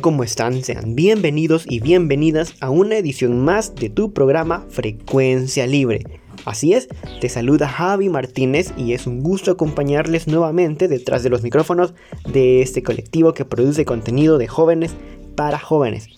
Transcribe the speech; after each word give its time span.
¿Cómo 0.00 0.24
están? 0.24 0.64
Sean 0.64 0.94
bienvenidos 0.94 1.64
y 1.68 1.80
bienvenidas 1.80 2.54
a 2.60 2.70
una 2.70 2.96
edición 2.96 3.44
más 3.44 3.74
de 3.74 3.90
tu 3.90 4.12
programa 4.12 4.64
Frecuencia 4.70 5.66
Libre. 5.66 6.00
Así 6.46 6.72
es, 6.72 6.88
te 7.20 7.28
saluda 7.28 7.68
Javi 7.68 8.08
Martínez 8.08 8.72
y 8.76 8.94
es 8.94 9.06
un 9.06 9.22
gusto 9.22 9.50
acompañarles 9.50 10.28
nuevamente 10.28 10.88
detrás 10.88 11.22
de 11.22 11.28
los 11.30 11.42
micrófonos 11.42 11.92
de 12.32 12.62
este 12.62 12.82
colectivo 12.82 13.34
que 13.34 13.44
produce 13.44 13.84
contenido 13.84 14.38
de 14.38 14.48
jóvenes 14.48 14.94
para 15.36 15.58
jóvenes. 15.58 16.08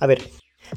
A 0.00 0.06
ver, 0.06 0.22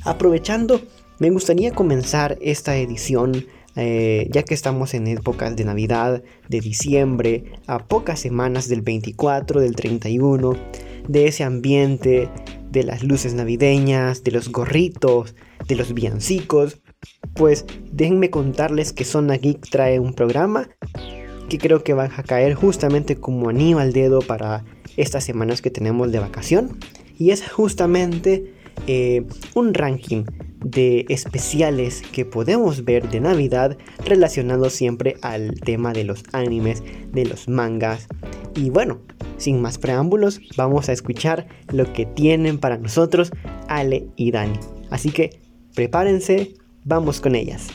aprovechando, 0.03 0.79
me 1.19 1.31
gustaría 1.31 1.71
comenzar 1.71 2.37
esta 2.39 2.77
edición 2.77 3.47
eh, 3.75 4.27
ya 4.31 4.43
que 4.43 4.53
estamos 4.53 4.93
en 4.93 5.07
épocas 5.07 5.55
de 5.55 5.65
Navidad, 5.65 6.21
de 6.47 6.59
diciembre, 6.59 7.45
a 7.65 7.79
pocas 7.79 8.19
semanas 8.19 8.69
del 8.69 8.81
24, 8.81 9.59
del 9.59 9.75
31, 9.75 10.55
de 11.07 11.27
ese 11.27 11.43
ambiente, 11.43 12.29
de 12.71 12.83
las 12.83 13.03
luces 13.03 13.33
navideñas, 13.33 14.23
de 14.23 14.31
los 14.31 14.51
gorritos, 14.51 15.35
de 15.67 15.75
los 15.75 15.93
villancicos, 15.93 16.81
pues 17.35 17.65
déjenme 17.91 18.29
contarles 18.29 18.93
que 18.93 19.05
Zona 19.05 19.35
Geek 19.35 19.69
trae 19.69 19.99
un 19.99 20.13
programa 20.13 20.69
que 21.49 21.57
creo 21.57 21.83
que 21.83 21.93
va 21.93 22.05
a 22.15 22.23
caer 22.23 22.53
justamente 22.53 23.15
como 23.15 23.49
anillo 23.49 23.79
al 23.79 23.93
dedo 23.93 24.21
para 24.21 24.65
estas 24.97 25.23
semanas 25.23 25.61
que 25.61 25.69
tenemos 25.69 26.11
de 26.11 26.19
vacación. 26.19 26.79
Y 27.17 27.31
es 27.31 27.47
justamente 27.47 28.53
eh, 28.87 29.25
un 29.53 29.73
ranking 29.73 30.23
de 30.63 31.05
especiales 31.09 32.01
que 32.11 32.25
podemos 32.25 32.85
ver 32.85 33.09
de 33.09 33.19
Navidad 33.19 33.77
relacionados 34.05 34.73
siempre 34.73 35.17
al 35.21 35.59
tema 35.59 35.93
de 35.93 36.05
los 36.05 36.23
animes, 36.31 36.83
de 37.11 37.25
los 37.25 37.47
mangas. 37.47 38.07
Y 38.55 38.69
bueno, 38.69 38.99
sin 39.37 39.61
más 39.61 39.77
preámbulos, 39.77 40.39
vamos 40.55 40.89
a 40.89 40.93
escuchar 40.93 41.47
lo 41.71 41.91
que 41.91 42.05
tienen 42.05 42.57
para 42.57 42.77
nosotros 42.77 43.31
Ale 43.67 44.07
y 44.15 44.31
Dani. 44.31 44.59
Así 44.89 45.11
que 45.11 45.41
prepárense, 45.75 46.53
Vamos 46.85 47.21
con 47.21 47.35
ellas. 47.35 47.69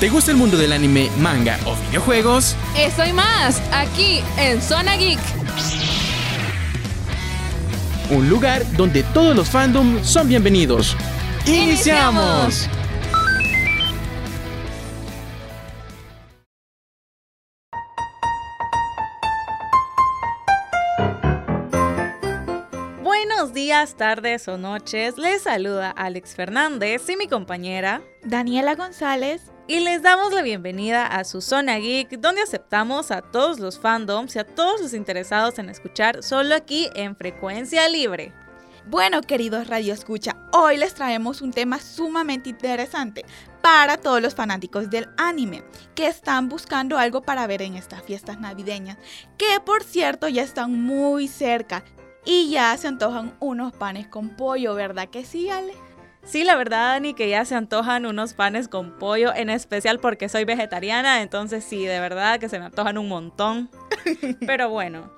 ¿Te 0.00 0.08
gusta 0.08 0.30
el 0.30 0.38
mundo 0.38 0.56
del 0.56 0.72
anime, 0.72 1.10
manga 1.18 1.58
o 1.66 1.76
videojuegos? 1.76 2.56
Eso 2.74 3.04
y 3.04 3.12
más, 3.12 3.60
aquí 3.70 4.22
en 4.38 4.62
Zona 4.62 4.96
Geek. 4.96 5.18
Un 8.08 8.30
lugar 8.30 8.64
donde 8.78 9.02
todos 9.02 9.36
los 9.36 9.50
fandoms 9.50 10.06
son 10.06 10.26
bienvenidos. 10.26 10.96
¡Iniciamos! 11.46 12.66
días, 23.52 23.94
tardes 23.94 24.48
o 24.48 24.58
noches. 24.58 25.16
Les 25.16 25.42
saluda 25.42 25.90
Alex 25.90 26.34
Fernández 26.34 27.08
y 27.08 27.16
mi 27.16 27.26
compañera 27.26 28.02
Daniela 28.24 28.74
González. 28.74 29.50
Y 29.70 29.78
les 29.78 30.02
damos 30.02 30.32
la 30.32 30.42
bienvenida 30.42 31.06
a 31.06 31.22
su 31.22 31.40
Zona 31.40 31.78
Geek, 31.78 32.18
donde 32.18 32.42
aceptamos 32.42 33.12
a 33.12 33.22
todos 33.22 33.60
los 33.60 33.78
fandoms 33.78 34.34
y 34.34 34.40
a 34.40 34.44
todos 34.44 34.80
los 34.80 34.94
interesados 34.94 35.60
en 35.60 35.70
escuchar 35.70 36.24
solo 36.24 36.56
aquí 36.56 36.88
en 36.96 37.14
Frecuencia 37.14 37.88
Libre. 37.88 38.32
Bueno, 38.88 39.20
queridos 39.20 39.68
Radio 39.68 39.94
Escucha, 39.94 40.34
hoy 40.52 40.76
les 40.76 40.94
traemos 40.94 41.40
un 41.40 41.52
tema 41.52 41.78
sumamente 41.78 42.48
interesante 42.48 43.24
para 43.62 43.96
todos 43.96 44.20
los 44.20 44.34
fanáticos 44.34 44.90
del 44.90 45.08
anime 45.16 45.62
que 45.94 46.08
están 46.08 46.48
buscando 46.48 46.98
algo 46.98 47.22
para 47.22 47.46
ver 47.46 47.62
en 47.62 47.76
estas 47.76 48.02
fiestas 48.02 48.40
navideñas, 48.40 48.98
que 49.38 49.60
por 49.64 49.84
cierto 49.84 50.26
ya 50.26 50.42
están 50.42 50.82
muy 50.82 51.28
cerca 51.28 51.84
y 52.24 52.50
ya 52.50 52.76
se 52.76 52.88
antojan 52.88 53.36
unos 53.38 53.72
panes 53.72 54.08
con 54.08 54.30
pollo, 54.30 54.74
¿verdad 54.74 55.08
que 55.10 55.24
sí, 55.24 55.48
Ale? 55.48 55.74
Sí, 56.30 56.44
la 56.44 56.54
verdad, 56.54 56.92
Dani, 56.92 57.12
que 57.12 57.28
ya 57.28 57.44
se 57.44 57.56
antojan 57.56 58.06
unos 58.06 58.34
panes 58.34 58.68
con 58.68 58.92
pollo, 58.92 59.34
en 59.34 59.50
especial 59.50 59.98
porque 59.98 60.28
soy 60.28 60.44
vegetariana, 60.44 61.22
entonces 61.22 61.64
sí, 61.64 61.84
de 61.84 61.98
verdad 61.98 62.38
que 62.38 62.48
se 62.48 62.60
me 62.60 62.66
antojan 62.66 62.98
un 62.98 63.08
montón. 63.08 63.68
Pero 64.46 64.68
bueno, 64.68 65.10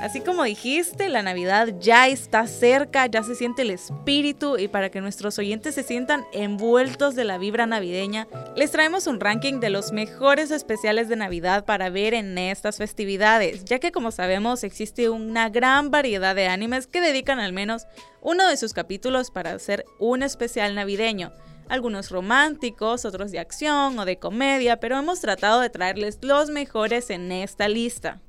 Así 0.00 0.20
como 0.20 0.44
dijiste, 0.44 1.08
la 1.08 1.24
Navidad 1.24 1.74
ya 1.80 2.06
está 2.06 2.46
cerca, 2.46 3.06
ya 3.06 3.24
se 3.24 3.34
siente 3.34 3.62
el 3.62 3.70
espíritu 3.70 4.56
y 4.56 4.68
para 4.68 4.90
que 4.90 5.00
nuestros 5.00 5.40
oyentes 5.40 5.74
se 5.74 5.82
sientan 5.82 6.24
envueltos 6.32 7.16
de 7.16 7.24
la 7.24 7.36
vibra 7.36 7.66
navideña, 7.66 8.28
les 8.54 8.70
traemos 8.70 9.08
un 9.08 9.18
ranking 9.18 9.58
de 9.58 9.70
los 9.70 9.90
mejores 9.90 10.52
especiales 10.52 11.08
de 11.08 11.16
Navidad 11.16 11.64
para 11.64 11.90
ver 11.90 12.14
en 12.14 12.38
estas 12.38 12.76
festividades, 12.76 13.64
ya 13.64 13.80
que 13.80 13.90
como 13.90 14.12
sabemos 14.12 14.62
existe 14.62 15.10
una 15.10 15.48
gran 15.48 15.90
variedad 15.90 16.36
de 16.36 16.46
animes 16.46 16.86
que 16.86 17.00
dedican 17.00 17.40
al 17.40 17.52
menos 17.52 17.88
uno 18.20 18.46
de 18.46 18.56
sus 18.56 18.74
capítulos 18.74 19.32
para 19.32 19.50
hacer 19.50 19.84
un 19.98 20.22
especial 20.22 20.76
navideño 20.76 21.32
algunos 21.68 22.10
románticos, 22.10 23.04
otros 23.04 23.30
de 23.30 23.40
acción 23.40 23.98
o 23.98 24.06
de 24.06 24.18
comedia, 24.18 24.80
pero 24.80 24.96
hemos 24.96 25.20
tratado 25.20 25.60
de 25.60 25.68
traerles 25.68 26.18
los 26.22 26.48
mejores 26.48 27.10
en 27.10 27.30
esta 27.30 27.68
lista. 27.68 28.22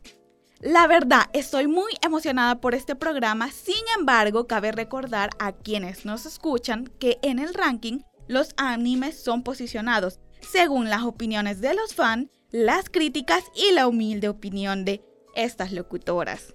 La 0.61 0.87
verdad, 0.87 1.21
estoy 1.31 1.67
muy 1.67 1.93
emocionada 2.01 2.59
por 2.59 2.75
este 2.75 2.93
programa, 2.93 3.49
sin 3.49 3.81
embargo, 3.97 4.45
cabe 4.45 4.73
recordar 4.73 5.29
a 5.39 5.53
quienes 5.53 6.03
nos 6.03 6.25
escuchan 6.25 6.91
que 6.99 7.17
en 7.21 7.39
el 7.39 7.53
ranking 7.53 7.99
los 8.27 8.53
animes 8.57 9.17
son 9.17 9.43
posicionados 9.43 10.19
según 10.41 10.89
las 10.89 11.03
opiniones 11.03 11.61
de 11.61 11.73
los 11.73 11.95
fans, 11.95 12.29
las 12.51 12.89
críticas 12.89 13.45
y 13.55 13.73
la 13.73 13.87
humilde 13.87 14.27
opinión 14.27 14.83
de 14.83 15.01
estas 15.33 15.71
locutoras. 15.71 16.53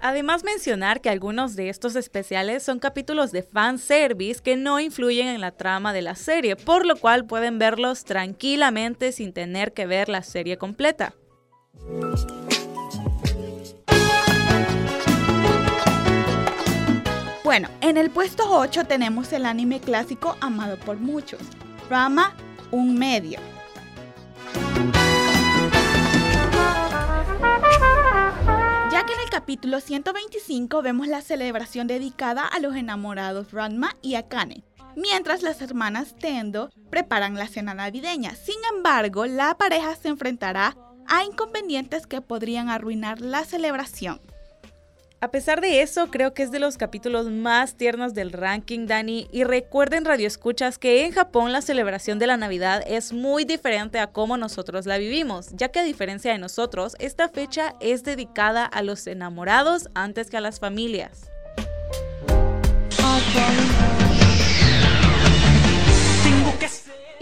Además 0.00 0.44
mencionar 0.44 1.00
que 1.00 1.10
algunos 1.10 1.56
de 1.56 1.68
estos 1.68 1.96
especiales 1.96 2.62
son 2.62 2.78
capítulos 2.78 3.32
de 3.32 3.42
fanservice 3.42 4.40
que 4.40 4.56
no 4.56 4.78
influyen 4.78 5.26
en 5.26 5.40
la 5.40 5.50
trama 5.50 5.92
de 5.92 6.02
la 6.02 6.14
serie, 6.14 6.54
por 6.54 6.86
lo 6.86 6.94
cual 6.94 7.26
pueden 7.26 7.58
verlos 7.58 8.04
tranquilamente 8.04 9.10
sin 9.10 9.32
tener 9.32 9.72
que 9.72 9.86
ver 9.86 10.08
la 10.08 10.22
serie 10.22 10.58
completa. 10.58 11.14
Bueno, 17.52 17.68
en 17.82 17.98
el 17.98 18.08
puesto 18.08 18.44
8 18.48 18.86
tenemos 18.86 19.30
el 19.34 19.44
anime 19.44 19.78
clásico 19.78 20.38
amado 20.40 20.78
por 20.78 20.96
muchos, 20.96 21.42
Rama, 21.90 22.34
un 22.70 22.98
medio. 22.98 23.40
Ya 28.90 29.04
que 29.04 29.12
en 29.12 29.20
el 29.22 29.28
capítulo 29.30 29.80
125 29.80 30.80
vemos 30.80 31.08
la 31.08 31.20
celebración 31.20 31.86
dedicada 31.88 32.46
a 32.46 32.58
los 32.58 32.74
enamorados 32.74 33.52
Ranma 33.52 33.98
y 34.00 34.14
Akane, 34.14 34.64
mientras 34.96 35.42
las 35.42 35.60
hermanas 35.60 36.16
Tendo 36.18 36.70
preparan 36.88 37.34
la 37.34 37.48
cena 37.48 37.74
navideña. 37.74 38.34
Sin 38.34 38.56
embargo, 38.74 39.26
la 39.26 39.58
pareja 39.58 39.94
se 39.94 40.08
enfrentará 40.08 40.74
a 41.06 41.24
inconvenientes 41.24 42.06
que 42.06 42.22
podrían 42.22 42.70
arruinar 42.70 43.20
la 43.20 43.44
celebración. 43.44 44.22
A 45.22 45.30
pesar 45.30 45.60
de 45.60 45.82
eso, 45.82 46.08
creo 46.08 46.34
que 46.34 46.42
es 46.42 46.50
de 46.50 46.58
los 46.58 46.76
capítulos 46.76 47.30
más 47.30 47.76
tiernos 47.76 48.12
del 48.12 48.32
ranking, 48.32 48.88
Dani. 48.88 49.28
Y 49.30 49.44
recuerden, 49.44 50.04
Radio 50.04 50.26
Escuchas, 50.26 50.78
que 50.78 51.06
en 51.06 51.12
Japón 51.12 51.52
la 51.52 51.62
celebración 51.62 52.18
de 52.18 52.26
la 52.26 52.36
Navidad 52.36 52.82
es 52.88 53.12
muy 53.12 53.44
diferente 53.44 54.00
a 54.00 54.08
cómo 54.08 54.36
nosotros 54.36 54.84
la 54.84 54.98
vivimos, 54.98 55.50
ya 55.52 55.68
que 55.68 55.78
a 55.78 55.84
diferencia 55.84 56.32
de 56.32 56.38
nosotros, 56.38 56.96
esta 56.98 57.28
fecha 57.28 57.76
es 57.78 58.02
dedicada 58.02 58.64
a 58.64 58.82
los 58.82 59.06
enamorados 59.06 59.88
antes 59.94 60.28
que 60.28 60.38
a 60.38 60.40
las 60.40 60.58
familias. 60.58 61.30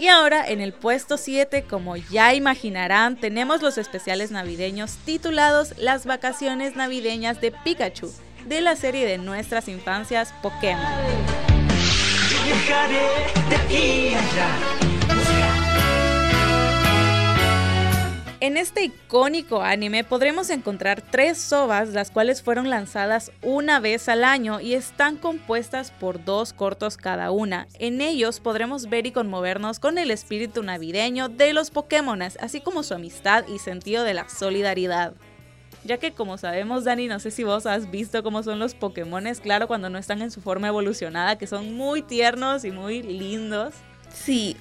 Y 0.01 0.07
ahora 0.07 0.43
en 0.47 0.61
el 0.61 0.73
puesto 0.73 1.15
7, 1.15 1.65
como 1.69 1.95
ya 1.95 2.33
imaginarán, 2.33 3.17
tenemos 3.17 3.61
los 3.61 3.77
especiales 3.77 4.31
navideños 4.31 4.95
titulados 5.05 5.77
Las 5.77 6.07
vacaciones 6.07 6.75
navideñas 6.75 7.39
de 7.39 7.51
Pikachu, 7.51 8.11
de 8.47 8.61
la 8.61 8.75
serie 8.75 9.05
de 9.05 9.19
nuestras 9.19 9.67
infancias 9.67 10.33
Pokémon. 10.41 10.81
En 18.41 18.57
este 18.57 18.83
icónico 18.85 19.61
anime 19.61 20.03
podremos 20.03 20.49
encontrar 20.49 21.03
tres 21.03 21.37
sobas, 21.37 21.89
las 21.89 22.09
cuales 22.09 22.41
fueron 22.41 22.71
lanzadas 22.71 23.31
una 23.43 23.79
vez 23.79 24.09
al 24.09 24.23
año 24.23 24.59
y 24.59 24.73
están 24.73 25.17
compuestas 25.17 25.91
por 25.91 26.25
dos 26.25 26.51
cortos 26.51 26.97
cada 26.97 27.29
una. 27.29 27.67
En 27.77 28.01
ellos 28.01 28.39
podremos 28.39 28.89
ver 28.89 29.05
y 29.05 29.11
conmovernos 29.11 29.77
con 29.77 29.99
el 29.99 30.09
espíritu 30.09 30.63
navideño 30.63 31.29
de 31.29 31.53
los 31.53 31.69
Pokémon, 31.69 32.19
así 32.23 32.61
como 32.61 32.81
su 32.81 32.95
amistad 32.95 33.45
y 33.47 33.59
sentido 33.59 34.03
de 34.03 34.15
la 34.15 34.27
solidaridad. 34.27 35.13
Ya 35.83 35.97
que 35.97 36.11
como 36.11 36.39
sabemos, 36.39 36.83
Dani, 36.83 37.07
no 37.07 37.19
sé 37.19 37.29
si 37.29 37.43
vos 37.43 37.67
has 37.67 37.91
visto 37.91 38.23
cómo 38.23 38.41
son 38.41 38.57
los 38.57 38.73
Pokémon, 38.73 39.23
claro, 39.35 39.67
cuando 39.67 39.91
no 39.91 39.99
están 39.99 40.23
en 40.23 40.31
su 40.31 40.41
forma 40.41 40.67
evolucionada, 40.67 41.37
que 41.37 41.45
son 41.45 41.75
muy 41.75 42.01
tiernos 42.01 42.65
y 42.65 42.71
muy 42.71 43.03
lindos. 43.03 43.75
Sí, 44.11 44.57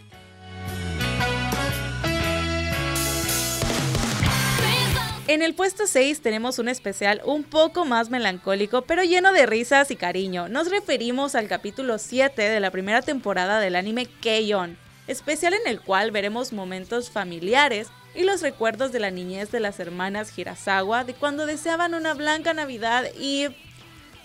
En 5.30 5.42
el 5.42 5.54
puesto 5.54 5.86
6 5.86 6.22
tenemos 6.22 6.58
un 6.58 6.68
especial 6.68 7.22
un 7.24 7.44
poco 7.44 7.84
más 7.84 8.10
melancólico, 8.10 8.82
pero 8.82 9.04
lleno 9.04 9.32
de 9.32 9.46
risas 9.46 9.92
y 9.92 9.94
cariño. 9.94 10.48
Nos 10.48 10.68
referimos 10.68 11.36
al 11.36 11.46
capítulo 11.46 11.98
7 11.98 12.42
de 12.42 12.58
la 12.58 12.72
primera 12.72 13.00
temporada 13.00 13.60
del 13.60 13.76
anime 13.76 14.06
Keion, 14.06 14.76
especial 15.06 15.54
en 15.54 15.68
el 15.68 15.80
cual 15.82 16.10
veremos 16.10 16.52
momentos 16.52 17.10
familiares 17.10 17.86
y 18.12 18.24
los 18.24 18.42
recuerdos 18.42 18.90
de 18.90 18.98
la 18.98 19.12
niñez 19.12 19.52
de 19.52 19.60
las 19.60 19.78
hermanas 19.78 20.36
Hirasawa 20.36 21.04
de 21.04 21.14
cuando 21.14 21.46
deseaban 21.46 21.94
una 21.94 22.14
blanca 22.14 22.52
Navidad 22.52 23.04
y 23.16 23.46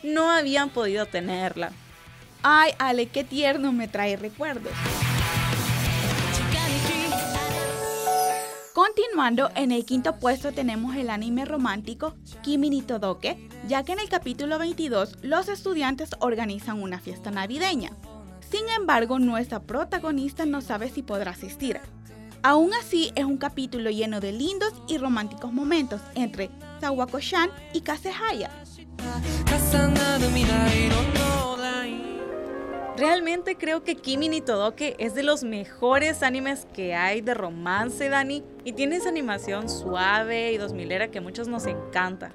no 0.01 0.31
habían 0.31 0.71
podido 0.71 1.05
tenerla. 1.05 1.71
Ay, 2.41 2.71
Ale, 2.79 3.05
qué 3.05 3.23
tierno 3.23 3.71
me 3.73 3.87
trae 3.87 4.17
recuerdos. 4.17 4.73
Continuando, 8.75 9.51
en 9.55 9.71
el 9.71 9.85
quinto 9.85 10.19
puesto 10.19 10.51
tenemos 10.51 10.97
el 10.97 11.09
anime 11.09 11.45
romántico 11.45 12.13
Kimi 12.41 12.69
ni 12.69 12.81
Todoke, 12.81 13.47
ya 13.69 13.83
que 13.85 13.93
en 13.93 13.99
el 13.99 14.09
capítulo 14.09 14.59
22 14.59 15.19
los 15.21 15.47
estudiantes 15.47 16.09
organizan 16.19 16.83
una 16.83 16.99
fiesta 16.99 17.31
navideña. 17.31 17.93
Sin 18.51 18.67
embargo, 18.77 19.17
nuestra 19.17 19.61
protagonista 19.61 20.45
no 20.45 20.59
sabe 20.59 20.89
si 20.89 21.03
podrá 21.03 21.31
asistir. 21.31 21.79
Aún 22.43 22.73
así, 22.73 23.13
es 23.15 23.23
un 23.23 23.37
capítulo 23.37 23.91
lleno 23.91 24.19
de 24.19 24.33
lindos 24.33 24.73
y 24.89 24.97
románticos 24.97 25.53
momentos 25.53 26.01
entre 26.13 26.49
Sawako-chan 26.81 27.51
y 27.71 27.79
Kasehaya. 27.79 28.51
Realmente 32.97 33.57
creo 33.57 33.83
que 33.83 33.95
Kimi 33.95 34.29
ni 34.29 34.39
Todoke 34.39 34.95
es 34.99 35.13
de 35.15 35.23
los 35.23 35.43
mejores 35.43 36.23
animes 36.23 36.65
que 36.73 36.95
hay 36.95 37.19
de 37.19 37.33
romance, 37.33 38.07
Dani, 38.07 38.41
y 38.63 38.71
tiene 38.71 38.95
esa 38.95 39.09
animación 39.09 39.67
suave 39.67 40.53
y 40.53 40.57
dos 40.57 40.71
milera 40.71 41.11
que 41.11 41.17
a 41.17 41.21
muchos 41.21 41.49
nos 41.49 41.65
encanta. 41.65 42.33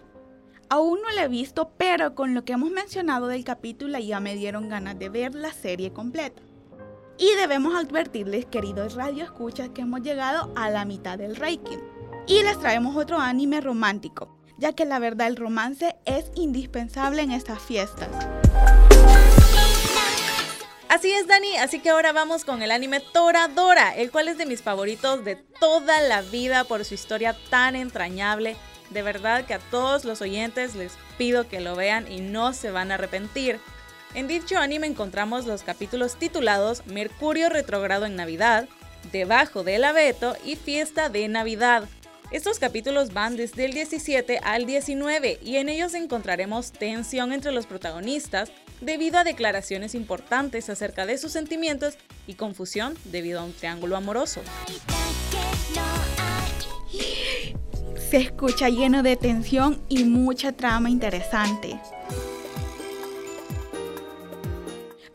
Aún 0.68 1.00
no 1.00 1.10
la 1.12 1.24
he 1.24 1.28
visto, 1.28 1.72
pero 1.78 2.14
con 2.14 2.34
lo 2.34 2.44
que 2.44 2.52
hemos 2.52 2.70
mencionado 2.70 3.28
del 3.28 3.42
capítulo 3.42 3.98
ya 3.98 4.20
me 4.20 4.36
dieron 4.36 4.68
ganas 4.68 4.98
de 4.98 5.08
ver 5.08 5.34
la 5.34 5.52
serie 5.52 5.94
completa. 5.94 6.42
Y 7.16 7.34
debemos 7.36 7.74
advertirles, 7.74 8.44
queridos 8.44 8.96
radio 8.96 9.24
escuchas, 9.24 9.70
que 9.70 9.80
hemos 9.80 10.02
llegado 10.02 10.52
a 10.56 10.68
la 10.68 10.84
mitad 10.84 11.16
del 11.16 11.36
ranking. 11.36 11.78
Y 12.26 12.42
les 12.42 12.58
traemos 12.60 12.96
otro 12.96 13.18
anime 13.18 13.62
romántico, 13.62 14.36
ya 14.58 14.74
que 14.74 14.84
la 14.84 14.98
verdad 14.98 15.26
el 15.26 15.36
romance 15.36 15.96
es 16.04 16.30
indispensable 16.34 17.22
en 17.22 17.32
estas 17.32 17.60
fiestas. 17.60 18.10
Así 20.90 21.12
es, 21.12 21.28
Dani, 21.28 21.56
así 21.58 21.78
que 21.78 21.90
ahora 21.90 22.10
vamos 22.10 22.44
con 22.44 22.62
el 22.62 22.72
anime 22.72 22.98
Toradora, 22.98 23.94
el 23.94 24.10
cual 24.10 24.26
es 24.26 24.38
de 24.38 24.44
mis 24.44 24.60
favoritos 24.60 25.24
de 25.24 25.36
toda 25.36 26.00
la 26.00 26.20
vida 26.20 26.64
por 26.64 26.84
su 26.84 26.94
historia 26.94 27.36
tan 27.48 27.76
entrañable. 27.76 28.56
De 28.90 29.02
verdad 29.02 29.44
que 29.44 29.54
a 29.54 29.60
todos 29.60 30.04
los 30.04 30.20
oyentes 30.20 30.74
les 30.74 30.94
pido 31.16 31.46
que 31.46 31.60
lo 31.60 31.76
vean 31.76 32.10
y 32.10 32.20
no 32.20 32.52
se 32.52 32.72
van 32.72 32.90
a 32.90 32.94
arrepentir. 32.94 33.60
En 34.14 34.26
dicho 34.26 34.58
anime 34.58 34.88
encontramos 34.88 35.46
los 35.46 35.62
capítulos 35.62 36.16
titulados 36.16 36.84
Mercurio 36.86 37.50
retrogrado 37.50 38.04
en 38.04 38.16
Navidad, 38.16 38.66
Debajo 39.12 39.62
del 39.62 39.84
abeto 39.84 40.36
y 40.44 40.56
Fiesta 40.56 41.08
de 41.08 41.28
Navidad. 41.28 41.88
Estos 42.30 42.60
capítulos 42.60 43.12
van 43.12 43.36
desde 43.36 43.64
el 43.64 43.72
17 43.72 44.38
al 44.44 44.64
19 44.64 45.40
y 45.42 45.56
en 45.56 45.68
ellos 45.68 45.94
encontraremos 45.94 46.70
tensión 46.70 47.32
entre 47.32 47.50
los 47.50 47.66
protagonistas, 47.66 48.52
debido 48.80 49.18
a 49.18 49.24
declaraciones 49.24 49.96
importantes 49.96 50.70
acerca 50.70 51.06
de 51.06 51.18
sus 51.18 51.32
sentimientos 51.32 51.98
y 52.28 52.34
confusión 52.34 52.96
debido 53.06 53.40
a 53.40 53.44
un 53.44 53.52
triángulo 53.52 53.96
amoroso. 53.96 54.42
Se 58.10 58.18
escucha 58.18 58.68
lleno 58.68 59.02
de 59.02 59.16
tensión 59.16 59.82
y 59.88 60.04
mucha 60.04 60.52
trama 60.52 60.88
interesante. 60.88 61.80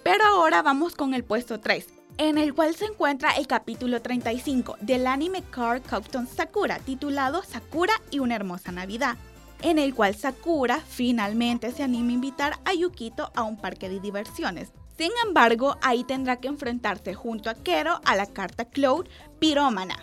Pero 0.03 0.25
ahora 0.25 0.61
vamos 0.61 0.95
con 0.95 1.13
el 1.13 1.23
puesto 1.23 1.61
3, 1.61 1.87
en 2.17 2.37
el 2.37 2.53
cual 2.53 2.75
se 2.75 2.85
encuentra 2.85 3.31
el 3.31 3.47
capítulo 3.47 4.01
35 4.01 4.77
del 4.81 5.07
anime 5.07 5.43
Card 5.43 5.81
Captain 5.83 6.27
Sakura, 6.27 6.79
titulado 6.79 7.43
Sakura 7.43 7.93
y 8.11 8.19
una 8.19 8.35
hermosa 8.35 8.71
Navidad 8.71 9.17
en 9.61 9.79
el 9.79 9.95
cual 9.95 10.15
Sakura 10.15 10.79
finalmente 10.79 11.71
se 11.71 11.83
anima 11.83 12.11
a 12.11 12.13
invitar 12.13 12.53
a 12.65 12.73
Yukito 12.73 13.31
a 13.35 13.43
un 13.43 13.57
parque 13.57 13.89
de 13.89 13.99
diversiones. 13.99 14.71
Sin 14.97 15.11
embargo, 15.25 15.77
ahí 15.81 16.03
tendrá 16.03 16.37
que 16.37 16.47
enfrentarse 16.47 17.13
junto 17.13 17.49
a 17.49 17.55
Kero 17.55 17.99
a 18.05 18.15
la 18.15 18.27
carta 18.27 18.65
Cloud 18.65 19.07
Pirómana. 19.39 19.97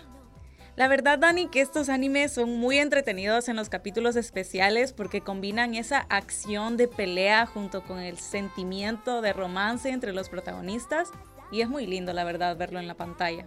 La 0.75 0.87
verdad, 0.87 1.19
Dani, 1.19 1.47
que 1.47 1.61
estos 1.61 1.87
animes 1.87 2.33
son 2.33 2.57
muy 2.59 2.79
entretenidos 2.79 3.47
en 3.47 3.55
los 3.55 3.69
capítulos 3.69 4.15
especiales 4.15 4.91
porque 4.91 5.21
combinan 5.21 5.75
esa 5.75 5.99
acción 6.09 6.77
de 6.77 6.87
pelea 6.87 7.45
junto 7.45 7.83
con 7.83 7.99
el 7.99 8.17
sentimiento 8.17 9.21
de 9.21 9.33
romance 9.33 9.89
entre 9.89 10.13
los 10.13 10.29
protagonistas 10.29 11.11
y 11.53 11.61
es 11.61 11.69
muy 11.69 11.85
lindo, 11.85 12.11
la 12.13 12.23
verdad, 12.23 12.57
verlo 12.57 12.79
en 12.79 12.87
la 12.87 12.95
pantalla. 12.95 13.45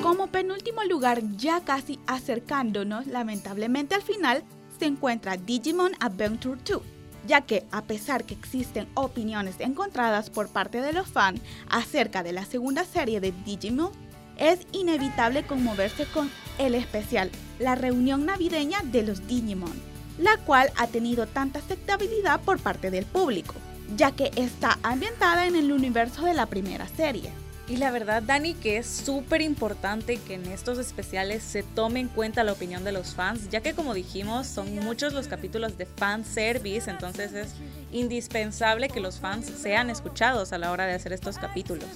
Como 0.00 0.28
penúltimo 0.28 0.84
lugar, 0.84 1.22
ya 1.36 1.60
casi 1.64 1.98
acercándonos 2.06 3.08
lamentablemente 3.08 3.96
al 3.96 4.02
final, 4.02 4.44
se 4.78 4.86
encuentra 4.86 5.36
Digimon 5.36 5.92
Adventure 5.98 6.60
2, 6.64 6.80
ya 7.26 7.40
que 7.40 7.66
a 7.72 7.82
pesar 7.82 8.24
que 8.24 8.34
existen 8.34 8.88
opiniones 8.94 9.56
encontradas 9.58 10.30
por 10.30 10.48
parte 10.48 10.80
de 10.80 10.92
los 10.92 11.08
fans 11.08 11.40
acerca 11.68 12.22
de 12.22 12.32
la 12.32 12.44
segunda 12.44 12.84
serie 12.84 13.20
de 13.20 13.32
Digimon, 13.44 13.90
es 14.36 14.68
inevitable 14.72 15.44
conmoverse 15.44 16.06
con 16.06 16.30
el 16.58 16.76
especial, 16.76 17.30
la 17.58 17.74
reunión 17.74 18.24
navideña 18.24 18.78
de 18.84 19.02
los 19.02 19.26
Digimon, 19.26 19.89
la 20.20 20.36
cual 20.38 20.70
ha 20.76 20.86
tenido 20.86 21.26
tanta 21.26 21.58
aceptabilidad 21.58 22.40
por 22.42 22.60
parte 22.60 22.90
del 22.90 23.06
público, 23.06 23.54
ya 23.96 24.12
que 24.12 24.30
está 24.36 24.78
ambientada 24.82 25.46
en 25.46 25.56
el 25.56 25.72
universo 25.72 26.24
de 26.24 26.34
la 26.34 26.46
primera 26.46 26.86
serie. 26.88 27.30
Y 27.68 27.76
la 27.76 27.92
verdad, 27.92 28.20
Dani, 28.20 28.54
que 28.54 28.78
es 28.78 28.86
súper 28.86 29.40
importante 29.42 30.16
que 30.16 30.34
en 30.34 30.44
estos 30.46 30.76
especiales 30.78 31.44
se 31.44 31.62
tome 31.62 32.00
en 32.00 32.08
cuenta 32.08 32.42
la 32.42 32.50
opinión 32.50 32.82
de 32.82 32.90
los 32.90 33.14
fans, 33.14 33.48
ya 33.48 33.60
que 33.60 33.74
como 33.74 33.94
dijimos, 33.94 34.48
son 34.48 34.74
muchos 34.74 35.12
los 35.12 35.28
capítulos 35.28 35.78
de 35.78 35.86
fan 35.86 36.24
service, 36.24 36.90
entonces 36.90 37.32
es 37.32 37.54
indispensable 37.92 38.88
que 38.88 38.98
los 38.98 39.20
fans 39.20 39.46
sean 39.46 39.88
escuchados 39.88 40.52
a 40.52 40.58
la 40.58 40.72
hora 40.72 40.86
de 40.86 40.94
hacer 40.94 41.12
estos 41.12 41.38
capítulos. 41.38 41.86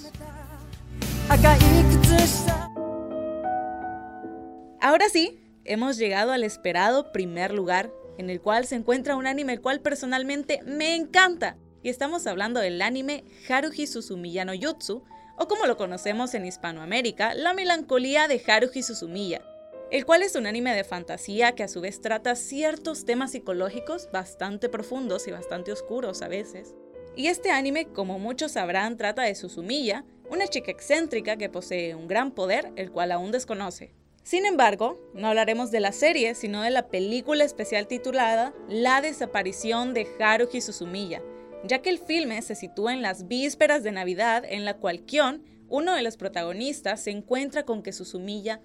Ahora 4.79 5.09
sí, 5.11 5.37
hemos 5.65 5.97
llegado 5.97 6.31
al 6.31 6.45
esperado 6.45 7.11
primer 7.11 7.53
lugar, 7.53 7.91
en 8.17 8.29
el 8.29 8.41
cual 8.41 8.65
se 8.65 8.75
encuentra 8.75 9.15
un 9.15 9.27
anime 9.27 9.53
el 9.53 9.61
cual 9.61 9.81
personalmente 9.81 10.61
me 10.65 10.95
encanta. 10.95 11.57
Y 11.83 11.89
estamos 11.89 12.25
hablando 12.27 12.59
del 12.59 12.81
anime 12.81 13.23
Haruhi 13.47 13.87
Suzumiya 13.87 14.45
no 14.45 14.53
Jutsu, 14.59 15.03
o 15.37 15.47
como 15.47 15.65
lo 15.65 15.77
conocemos 15.77 16.33
en 16.33 16.45
Hispanoamérica, 16.45 17.33
La 17.33 17.53
melancolía 17.53 18.27
de 18.27 18.41
Haruhi 18.45 18.83
Suzumiya, 18.83 19.41
el 19.91 20.05
cual 20.05 20.23
es 20.23 20.35
un 20.35 20.47
anime 20.47 20.73
de 20.73 20.83
fantasía 20.83 21.53
que 21.53 21.63
a 21.63 21.67
su 21.67 21.81
vez 21.81 22.01
trata 22.01 22.35
ciertos 22.35 23.05
temas 23.05 23.31
psicológicos 23.31 24.09
bastante 24.11 24.69
profundos 24.69 25.27
y 25.27 25.31
bastante 25.31 25.71
oscuros 25.71 26.21
a 26.21 26.27
veces. 26.27 26.73
Y 27.15 27.27
este 27.27 27.51
anime, 27.51 27.87
como 27.87 28.19
muchos 28.19 28.53
sabrán, 28.53 28.97
trata 28.97 29.23
de 29.23 29.35
Suzumiya, 29.35 30.05
una 30.29 30.47
chica 30.47 30.71
excéntrica 30.71 31.37
que 31.37 31.49
posee 31.49 31.95
un 31.95 32.07
gran 32.07 32.31
poder, 32.31 32.71
el 32.75 32.91
cual 32.91 33.11
aún 33.11 33.31
desconoce. 33.31 33.93
Sin 34.25 34.47
embargo, 34.47 34.99
no 35.13 35.27
hablaremos 35.27 35.69
de 35.69 35.79
la 35.79 35.91
serie, 35.91 36.33
sino 36.33 36.63
de 36.63 36.71
la 36.71 36.87
película 36.87 37.43
especial 37.43 37.85
titulada 37.85 38.55
La 38.67 38.99
desaparición 38.99 39.93
de 39.93 40.07
Haruhi 40.19 40.61
Suzumiya, 40.61 41.21
ya 41.63 41.83
que 41.83 41.91
el 41.91 41.99
filme 41.99 42.41
se 42.41 42.55
sitúa 42.55 42.93
en 42.93 43.03
las 43.03 43.27
vísperas 43.27 43.83
de 43.83 43.91
Navidad, 43.91 44.43
en 44.43 44.65
la 44.65 44.77
cual 44.77 45.05
Kion, 45.05 45.43
uno 45.69 45.93
de 45.93 46.01
los 46.01 46.17
protagonistas, 46.17 47.01
se 47.01 47.11
encuentra 47.11 47.65
con 47.65 47.83
que 47.83 47.93
su 47.93 48.03
sumilla 48.03 48.61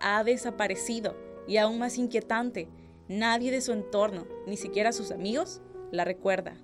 ha 0.00 0.24
desaparecido 0.24 1.16
y 1.46 1.58
aún 1.58 1.78
más 1.78 1.96
inquietante, 1.96 2.68
nadie 3.06 3.52
de 3.52 3.60
su 3.60 3.70
entorno, 3.70 4.26
ni 4.48 4.56
siquiera 4.56 4.90
sus 4.90 5.12
amigos, 5.12 5.62
la 5.92 6.04
recuerda. 6.04 6.56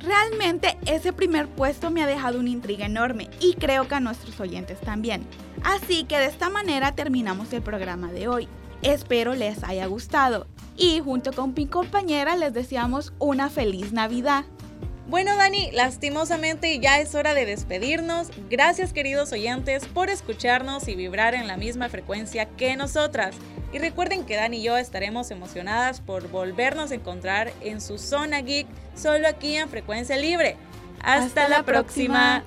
Realmente 0.00 0.76
ese 0.86 1.12
primer 1.12 1.48
puesto 1.48 1.90
me 1.90 2.02
ha 2.02 2.06
dejado 2.06 2.38
una 2.38 2.50
intriga 2.50 2.86
enorme 2.86 3.28
y 3.40 3.54
creo 3.54 3.88
que 3.88 3.96
a 3.96 4.00
nuestros 4.00 4.38
oyentes 4.40 4.80
también. 4.80 5.26
Así 5.64 6.04
que 6.04 6.18
de 6.18 6.26
esta 6.26 6.50
manera 6.50 6.94
terminamos 6.94 7.52
el 7.52 7.62
programa 7.62 8.12
de 8.12 8.28
hoy. 8.28 8.48
Espero 8.82 9.34
les 9.34 9.64
haya 9.64 9.86
gustado 9.86 10.46
y 10.76 11.00
junto 11.00 11.32
con 11.32 11.52
mi 11.54 11.66
compañera 11.66 12.36
les 12.36 12.52
deseamos 12.52 13.12
una 13.18 13.50
feliz 13.50 13.92
Navidad. 13.92 14.44
Bueno, 15.08 15.36
Dani, 15.36 15.70
lastimosamente 15.72 16.78
ya 16.80 17.00
es 17.00 17.14
hora 17.14 17.32
de 17.32 17.46
despedirnos. 17.46 18.28
Gracias, 18.50 18.92
queridos 18.92 19.32
oyentes, 19.32 19.86
por 19.86 20.10
escucharnos 20.10 20.86
y 20.86 20.94
vibrar 20.94 21.34
en 21.34 21.46
la 21.46 21.56
misma 21.56 21.88
frecuencia 21.88 22.44
que 22.44 22.76
nosotras. 22.76 23.34
Y 23.72 23.78
recuerden 23.78 24.24
que 24.24 24.36
Dani 24.36 24.58
y 24.58 24.62
yo 24.62 24.76
estaremos 24.78 25.30
emocionadas 25.30 26.00
por 26.00 26.28
volvernos 26.28 26.90
a 26.90 26.94
encontrar 26.94 27.52
en 27.60 27.80
su 27.80 27.98
zona 27.98 28.40
geek 28.40 28.66
solo 28.94 29.28
aquí 29.28 29.56
en 29.56 29.68
Frecuencia 29.68 30.16
Libre. 30.16 30.56
Hasta, 31.02 31.48
la, 31.48 31.62
próxima. 31.62 32.42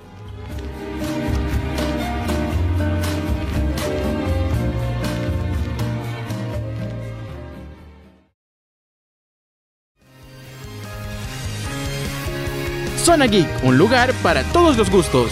Zona 12.98 13.26
Geek, 13.26 13.48
un 13.64 13.78
lugar 13.78 14.14
para 14.22 14.44
todos 14.52 14.78
los 14.78 14.92
gustos. 14.92 15.32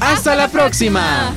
¡Hasta, 0.00 0.34
la, 0.34 0.48
próxima! 0.48 1.34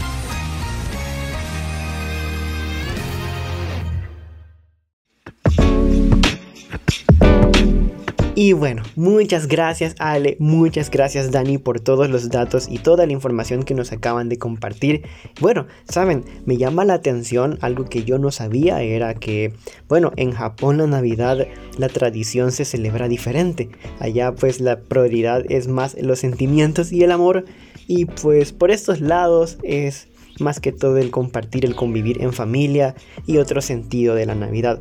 Y 8.36 8.54
bueno, 8.54 8.82
muchas 8.96 9.46
gracias 9.46 9.94
Ale, 10.00 10.38
muchas 10.40 10.90
gracias 10.90 11.30
Dani 11.30 11.60
por 11.60 11.80
todos 11.80 12.10
los 12.10 12.30
datos 12.30 12.68
y 12.68 12.80
toda 12.80 13.06
la 13.06 13.14
información 13.14 13.62
que 13.62 13.76
nos 13.76 13.92
acaban 13.92 14.28
de 14.28 14.40
compartir. 14.40 15.04
Bueno, 15.40 15.68
saben, 15.88 16.26
me 16.48 16.58
llama 16.58 16.84
la 16.84 16.96
atención 16.96 17.60
algo 17.62 17.86
que 17.86 18.06
yo 18.06 18.18
no 18.18 18.32
sabía, 18.32 18.82
era 18.82 19.14
que, 19.14 19.54
bueno, 19.88 20.14
en 20.16 20.32
Japón 20.32 20.80
la 20.80 20.88
Navidad 20.88 21.46
la 21.78 21.90
tradición 21.90 22.52
se 22.52 22.66
celebra 22.66 23.08
diferente. 23.08 23.70
Allá 24.00 24.34
pues 24.34 24.60
la 24.60 24.80
prioridad 24.80 25.44
es 25.50 25.68
más 25.68 25.96
los 26.02 26.18
sentimientos 26.18 26.92
y 26.92 27.04
el 27.04 27.12
amor 27.12 27.46
y 27.88 28.06
pues 28.06 28.52
por 28.52 28.72
estos 28.72 29.00
lados 29.00 29.60
es 29.62 30.08
más 30.40 30.60
que 30.60 30.72
todo 30.72 30.98
el 30.98 31.12
compartir, 31.12 31.66
el 31.66 31.76
convivir 31.76 32.24
en 32.24 32.34
familia 32.34 32.96
y 33.28 33.38
otro 33.38 33.62
sentido 33.62 34.16
de 34.16 34.26
la 34.26 34.34
Navidad. 34.34 34.80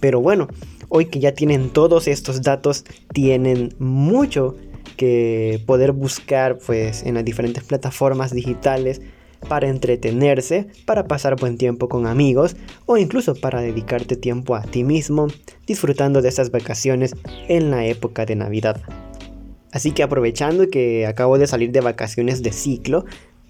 Pero 0.00 0.20
bueno, 0.20 0.48
hoy 0.96 1.06
que 1.06 1.18
ya 1.18 1.34
tienen 1.34 1.70
todos 1.70 2.06
estos 2.06 2.40
datos, 2.42 2.84
tienen 3.12 3.74
mucho 3.80 4.54
que 4.96 5.60
poder 5.66 5.90
buscar 5.90 6.58
pues 6.64 7.02
en 7.02 7.14
las 7.14 7.24
diferentes 7.24 7.64
plataformas 7.64 8.32
digitales 8.32 9.00
para 9.48 9.68
entretenerse, 9.68 10.68
para 10.86 11.08
pasar 11.08 11.34
buen 11.34 11.58
tiempo 11.58 11.88
con 11.88 12.06
amigos 12.06 12.54
o 12.86 12.96
incluso 12.96 13.34
para 13.34 13.60
dedicarte 13.60 14.14
tiempo 14.14 14.54
a 14.54 14.62
ti 14.62 14.84
mismo 14.84 15.26
disfrutando 15.66 16.22
de 16.22 16.28
estas 16.28 16.52
vacaciones 16.52 17.16
en 17.48 17.72
la 17.72 17.84
época 17.86 18.24
de 18.24 18.36
Navidad. 18.36 18.80
Así 19.72 19.90
que 19.90 20.04
aprovechando 20.04 20.68
que 20.68 21.08
acabo 21.08 21.38
de 21.38 21.48
salir 21.48 21.72
de 21.72 21.80
vacaciones 21.80 22.44
de 22.44 22.52
ciclo, 22.52 23.04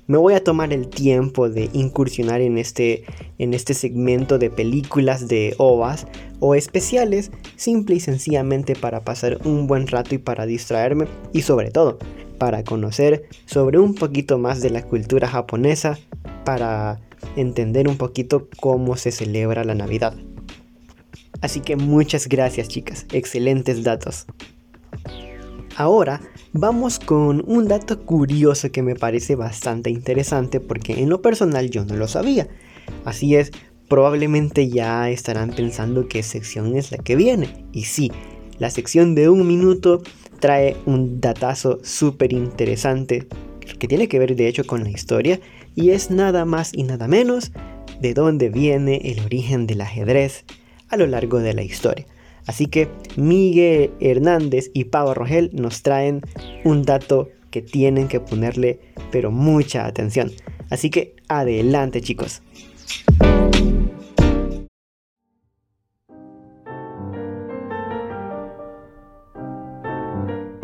me 0.06 0.18
voy 0.18 0.34
a 0.34 0.44
tomar 0.44 0.72
el 0.72 0.88
tiempo 0.88 1.48
de 1.48 1.70
incursionar 1.72 2.40
en 2.40 2.58
este, 2.58 3.04
en 3.38 3.54
este 3.54 3.74
segmento 3.74 4.38
de 4.38 4.50
películas 4.50 5.28
de 5.28 5.54
ovas 5.58 6.06
o 6.40 6.54
especiales, 6.54 7.30
simple 7.56 7.96
y 7.96 8.00
sencillamente 8.00 8.74
para 8.74 9.04
pasar 9.04 9.38
un 9.44 9.66
buen 9.66 9.86
rato 9.86 10.14
y 10.14 10.18
para 10.18 10.46
distraerme 10.46 11.06
y 11.32 11.42
sobre 11.42 11.70
todo 11.70 11.98
para 12.38 12.64
conocer 12.64 13.24
sobre 13.46 13.78
un 13.78 13.94
poquito 13.94 14.38
más 14.38 14.60
de 14.60 14.70
la 14.70 14.82
cultura 14.82 15.28
japonesa, 15.28 15.98
para 16.44 17.00
entender 17.36 17.88
un 17.88 17.96
poquito 17.96 18.48
cómo 18.60 18.96
se 18.96 19.12
celebra 19.12 19.64
la 19.64 19.74
Navidad. 19.74 20.14
Así 21.40 21.60
que 21.60 21.76
muchas 21.76 22.28
gracias 22.28 22.68
chicas, 22.68 23.06
excelentes 23.12 23.82
datos. 23.82 24.26
Ahora 25.76 26.20
vamos 26.54 27.00
con 27.00 27.42
un 27.46 27.66
dato 27.66 28.00
curioso 28.06 28.70
que 28.70 28.82
me 28.82 28.94
parece 28.94 29.34
bastante 29.34 29.90
interesante 29.90 30.60
porque 30.60 30.94
en 30.94 31.08
lo 31.08 31.20
personal 31.20 31.68
yo 31.68 31.84
no 31.84 31.96
lo 31.96 32.06
sabía. 32.06 32.46
Así 33.04 33.34
es, 33.34 33.50
probablemente 33.88 34.68
ya 34.68 35.10
estarán 35.10 35.50
pensando 35.50 36.06
qué 36.06 36.22
sección 36.22 36.76
es 36.76 36.92
la 36.92 36.98
que 36.98 37.16
viene. 37.16 37.66
Y 37.72 37.84
sí, 37.84 38.12
la 38.58 38.70
sección 38.70 39.16
de 39.16 39.28
un 39.28 39.46
minuto 39.46 40.02
trae 40.38 40.76
un 40.86 41.20
datazo 41.20 41.80
súper 41.82 42.32
interesante 42.32 43.26
que 43.80 43.88
tiene 43.88 44.06
que 44.06 44.20
ver 44.20 44.36
de 44.36 44.46
hecho 44.46 44.64
con 44.64 44.84
la 44.84 44.90
historia 44.90 45.40
y 45.74 45.90
es 45.90 46.10
nada 46.10 46.44
más 46.44 46.72
y 46.72 46.84
nada 46.84 47.08
menos 47.08 47.50
de 48.00 48.14
dónde 48.14 48.48
viene 48.48 49.00
el 49.04 49.24
origen 49.24 49.66
del 49.66 49.80
ajedrez 49.80 50.44
a 50.88 50.96
lo 50.96 51.06
largo 51.08 51.40
de 51.40 51.54
la 51.54 51.62
historia. 51.62 52.06
Así 52.46 52.66
que 52.66 52.88
Miguel 53.16 53.92
Hernández 54.00 54.70
y 54.74 54.84
Pau 54.84 55.14
Rogel 55.14 55.50
nos 55.52 55.82
traen 55.82 56.20
un 56.64 56.82
dato 56.82 57.28
que 57.50 57.62
tienen 57.62 58.08
que 58.08 58.20
ponerle 58.20 58.80
pero 59.10 59.30
mucha 59.30 59.86
atención. 59.86 60.30
Así 60.70 60.90
que 60.90 61.14
adelante 61.28 62.00
chicos. 62.00 62.42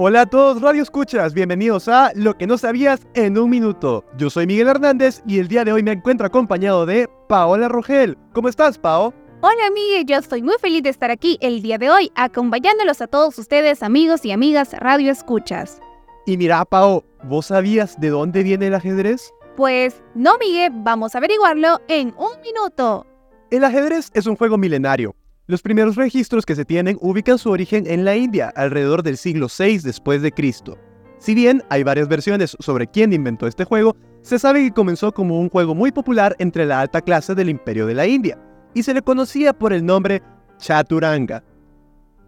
Hola 0.02 0.22
a 0.22 0.26
todos 0.26 0.62
Radio 0.62 0.82
Escuchas, 0.82 1.34
bienvenidos 1.34 1.86
a 1.86 2.10
Lo 2.14 2.38
que 2.38 2.46
no 2.46 2.56
sabías 2.56 3.06
en 3.12 3.36
un 3.36 3.50
minuto. 3.50 4.02
Yo 4.16 4.30
soy 4.30 4.46
Miguel 4.46 4.68
Hernández 4.68 5.22
y 5.26 5.38
el 5.38 5.48
día 5.48 5.62
de 5.62 5.74
hoy 5.74 5.82
me 5.82 5.92
encuentro 5.92 6.26
acompañado 6.26 6.86
de 6.86 7.06
Paola 7.28 7.68
Rogel. 7.68 8.16
¿Cómo 8.32 8.48
estás, 8.48 8.78
Pao? 8.78 9.12
Hola 9.42 9.70
Miguel, 9.74 10.04
yo 10.04 10.18
estoy 10.18 10.42
muy 10.42 10.56
feliz 10.60 10.82
de 10.82 10.90
estar 10.90 11.10
aquí 11.10 11.38
el 11.40 11.62
día 11.62 11.78
de 11.78 11.88
hoy, 11.88 12.12
acompañándolos 12.14 13.00
a 13.00 13.06
todos 13.06 13.38
ustedes, 13.38 13.82
amigos 13.82 14.22
y 14.26 14.32
amigas 14.32 14.74
Radio 14.78 15.10
Escuchas. 15.10 15.80
Y 16.26 16.36
mira, 16.36 16.62
Pao, 16.66 17.02
¿vos 17.24 17.46
sabías 17.46 17.98
de 17.98 18.10
dónde 18.10 18.42
viene 18.42 18.66
el 18.66 18.74
ajedrez? 18.74 19.32
Pues 19.56 20.02
no, 20.14 20.36
Miguel, 20.36 20.72
vamos 20.74 21.14
a 21.14 21.18
averiguarlo 21.18 21.80
en 21.88 22.08
un 22.18 22.38
minuto. 22.42 23.06
El 23.50 23.64
ajedrez 23.64 24.10
es 24.12 24.26
un 24.26 24.36
juego 24.36 24.58
milenario. 24.58 25.16
Los 25.46 25.62
primeros 25.62 25.96
registros 25.96 26.44
que 26.44 26.54
se 26.54 26.66
tienen 26.66 26.98
ubican 27.00 27.38
su 27.38 27.48
origen 27.48 27.86
en 27.86 28.04
la 28.04 28.16
India, 28.16 28.52
alrededor 28.54 29.02
del 29.02 29.16
siglo 29.16 29.46
VI 29.46 29.78
después 29.78 30.20
de 30.20 30.32
Cristo. 30.32 30.76
Si 31.16 31.34
bien 31.34 31.62
hay 31.70 31.82
varias 31.82 32.08
versiones 32.08 32.58
sobre 32.60 32.88
quién 32.88 33.14
inventó 33.14 33.46
este 33.46 33.64
juego, 33.64 33.96
se 34.20 34.38
sabe 34.38 34.64
que 34.64 34.74
comenzó 34.74 35.12
como 35.12 35.40
un 35.40 35.48
juego 35.48 35.74
muy 35.74 35.92
popular 35.92 36.36
entre 36.38 36.66
la 36.66 36.82
alta 36.82 37.00
clase 37.00 37.34
del 37.34 37.48
Imperio 37.48 37.86
de 37.86 37.94
la 37.94 38.06
India 38.06 38.38
y 38.74 38.82
se 38.82 38.94
le 38.94 39.02
conocía 39.02 39.52
por 39.52 39.72
el 39.72 39.84
nombre 39.84 40.22
Chaturanga. 40.58 41.42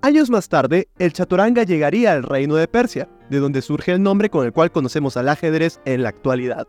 Años 0.00 0.30
más 0.30 0.48
tarde, 0.48 0.88
el 0.98 1.12
Chaturanga 1.12 1.62
llegaría 1.62 2.12
al 2.12 2.24
reino 2.24 2.56
de 2.56 2.66
Persia, 2.66 3.08
de 3.30 3.38
donde 3.38 3.62
surge 3.62 3.92
el 3.92 4.02
nombre 4.02 4.30
con 4.30 4.44
el 4.44 4.52
cual 4.52 4.72
conocemos 4.72 5.16
al 5.16 5.28
ajedrez 5.28 5.80
en 5.84 6.02
la 6.02 6.08
actualidad. 6.08 6.66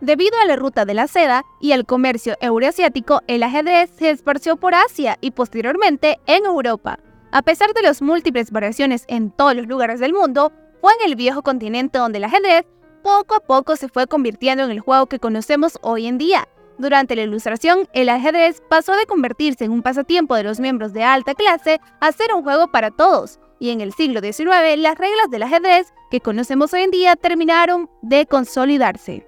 Debido 0.00 0.36
a 0.40 0.44
la 0.44 0.56
ruta 0.56 0.84
de 0.84 0.94
la 0.94 1.08
seda 1.08 1.44
y 1.60 1.72
al 1.72 1.84
comercio 1.84 2.36
euroasiático, 2.40 3.20
el 3.26 3.42
ajedrez 3.42 3.90
se 3.96 4.10
esparció 4.10 4.56
por 4.56 4.74
Asia 4.74 5.18
y 5.20 5.32
posteriormente 5.32 6.18
en 6.26 6.44
Europa. 6.46 6.98
A 7.30 7.42
pesar 7.42 7.74
de 7.74 7.82
las 7.82 8.00
múltiples 8.00 8.50
variaciones 8.50 9.04
en 9.08 9.30
todos 9.30 9.54
los 9.54 9.66
lugares 9.66 10.00
del 10.00 10.12
mundo, 10.12 10.52
fue 10.80 10.92
en 10.94 11.10
el 11.10 11.16
viejo 11.16 11.42
continente 11.42 11.98
donde 11.98 12.18
el 12.18 12.24
ajedrez 12.24 12.64
poco 13.02 13.34
a 13.34 13.40
poco 13.40 13.76
se 13.76 13.88
fue 13.88 14.06
convirtiendo 14.06 14.64
en 14.64 14.70
el 14.70 14.80
juego 14.80 15.06
que 15.06 15.18
conocemos 15.18 15.78
hoy 15.82 16.06
en 16.06 16.18
día, 16.18 16.48
durante 16.78 17.16
la 17.16 17.22
Ilustración, 17.22 17.88
el 17.92 18.08
ajedrez 18.08 18.62
pasó 18.68 18.96
de 18.96 19.06
convertirse 19.06 19.64
en 19.64 19.72
un 19.72 19.82
pasatiempo 19.82 20.36
de 20.36 20.44
los 20.44 20.60
miembros 20.60 20.92
de 20.92 21.04
alta 21.04 21.34
clase 21.34 21.80
a 22.00 22.12
ser 22.12 22.32
un 22.34 22.42
juego 22.42 22.68
para 22.68 22.90
todos, 22.90 23.40
y 23.58 23.70
en 23.70 23.80
el 23.80 23.92
siglo 23.92 24.20
XIX 24.20 24.76
las 24.76 24.96
reglas 24.96 25.30
del 25.30 25.42
ajedrez 25.42 25.92
que 26.10 26.20
conocemos 26.20 26.72
hoy 26.72 26.82
en 26.82 26.90
día 26.90 27.16
terminaron 27.16 27.90
de 28.02 28.26
consolidarse. 28.26 29.26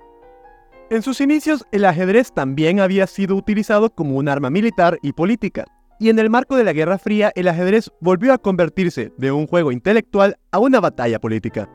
En 0.91 1.03
sus 1.03 1.21
inicios, 1.21 1.67
el 1.73 1.85
ajedrez 1.85 2.33
también 2.33 2.81
había 2.81 3.07
sido 3.07 3.37
utilizado 3.37 3.91
como 3.91 4.17
un 4.17 4.29
arma 4.29 4.51
militar 4.51 4.99
y 5.03 5.13
política, 5.13 5.67
y 6.01 6.09
en 6.09 6.19
el 6.19 6.31
marco 6.31 6.57
de 6.57 6.65
la 6.65 6.73
Guerra 6.73 6.99
Fría 6.99 7.31
el 7.35 7.47
ajedrez 7.49 7.91
volvió 8.01 8.33
a 8.33 8.39
convertirse 8.39 9.13
de 9.19 9.31
un 9.33 9.47
juego 9.47 9.71
intelectual 9.71 10.39
a 10.51 10.59
una 10.59 10.81
batalla 10.81 11.21
política. 11.21 11.69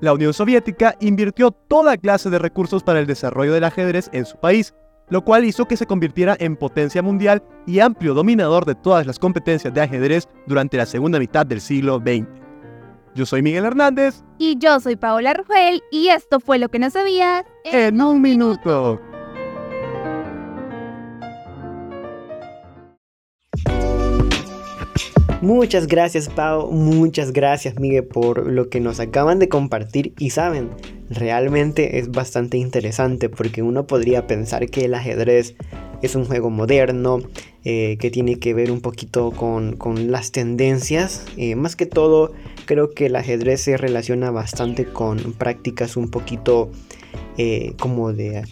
La 0.00 0.12
Unión 0.12 0.32
Soviética 0.32 0.96
invirtió 1.00 1.50
toda 1.50 1.98
clase 1.98 2.30
de 2.30 2.38
recursos 2.38 2.82
para 2.82 3.00
el 3.00 3.06
desarrollo 3.06 3.52
del 3.52 3.64
ajedrez 3.64 4.08
en 4.12 4.24
su 4.24 4.38
país, 4.38 4.74
lo 5.10 5.24
cual 5.24 5.44
hizo 5.44 5.66
que 5.66 5.76
se 5.76 5.86
convirtiera 5.86 6.36
en 6.38 6.56
potencia 6.56 7.02
mundial 7.02 7.42
y 7.66 7.80
amplio 7.80 8.14
dominador 8.14 8.64
de 8.64 8.74
todas 8.74 9.06
las 9.06 9.18
competencias 9.18 9.74
de 9.74 9.80
ajedrez 9.80 10.28
durante 10.46 10.76
la 10.76 10.86
segunda 10.86 11.18
mitad 11.18 11.44
del 11.44 11.60
siglo 11.60 11.98
XX. 11.98 12.26
Yo 13.14 13.26
soy 13.26 13.42
Miguel 13.42 13.64
Hernández. 13.64 14.22
Y 14.38 14.56
yo 14.58 14.78
soy 14.78 14.96
Paola 14.96 15.34
Rugel 15.34 15.82
y 15.90 16.08
esto 16.08 16.38
fue 16.38 16.58
lo 16.58 16.68
que 16.68 16.78
no 16.78 16.90
sabías 16.90 17.44
en 17.64 18.00
un 18.00 18.22
minuto. 18.22 19.00
Muchas 25.42 25.86
gracias 25.86 26.28
Pau, 26.28 26.70
muchas 26.70 27.32
gracias 27.32 27.78
Miguel 27.80 28.04
por 28.04 28.46
lo 28.46 28.68
que 28.68 28.78
nos 28.78 29.00
acaban 29.00 29.38
de 29.38 29.48
compartir 29.48 30.12
y 30.18 30.30
saben, 30.30 30.70
realmente 31.10 31.98
es 31.98 32.10
bastante 32.10 32.56
interesante 32.56 33.28
porque 33.28 33.62
uno 33.62 33.86
podría 33.86 34.26
pensar 34.26 34.70
que 34.70 34.84
el 34.84 34.94
ajedrez 34.94 35.56
es 36.02 36.14
un 36.14 36.24
juego 36.24 36.50
moderno 36.50 37.20
eh, 37.64 37.98
que 38.00 38.10
tiene 38.10 38.38
que 38.38 38.54
ver 38.54 38.70
un 38.70 38.80
poquito 38.80 39.32
con, 39.32 39.76
las 40.10 40.32
tendencias. 40.32 41.26
Eh, 41.36 41.56
más 41.56 41.76
que 41.76 41.86
todo 41.86 42.32
creo 42.64 42.92
que 42.92 43.06
el 43.06 43.16
ajedrez 43.16 43.60
se 43.60 43.76
relaciona 43.76 44.30
bastante 44.30 44.86
con 44.86 45.18
prácticas 45.34 45.96
un 45.96 46.10
poquito 46.10 46.70
eh, 47.36 47.74
como 47.78 48.12
de 48.12 48.44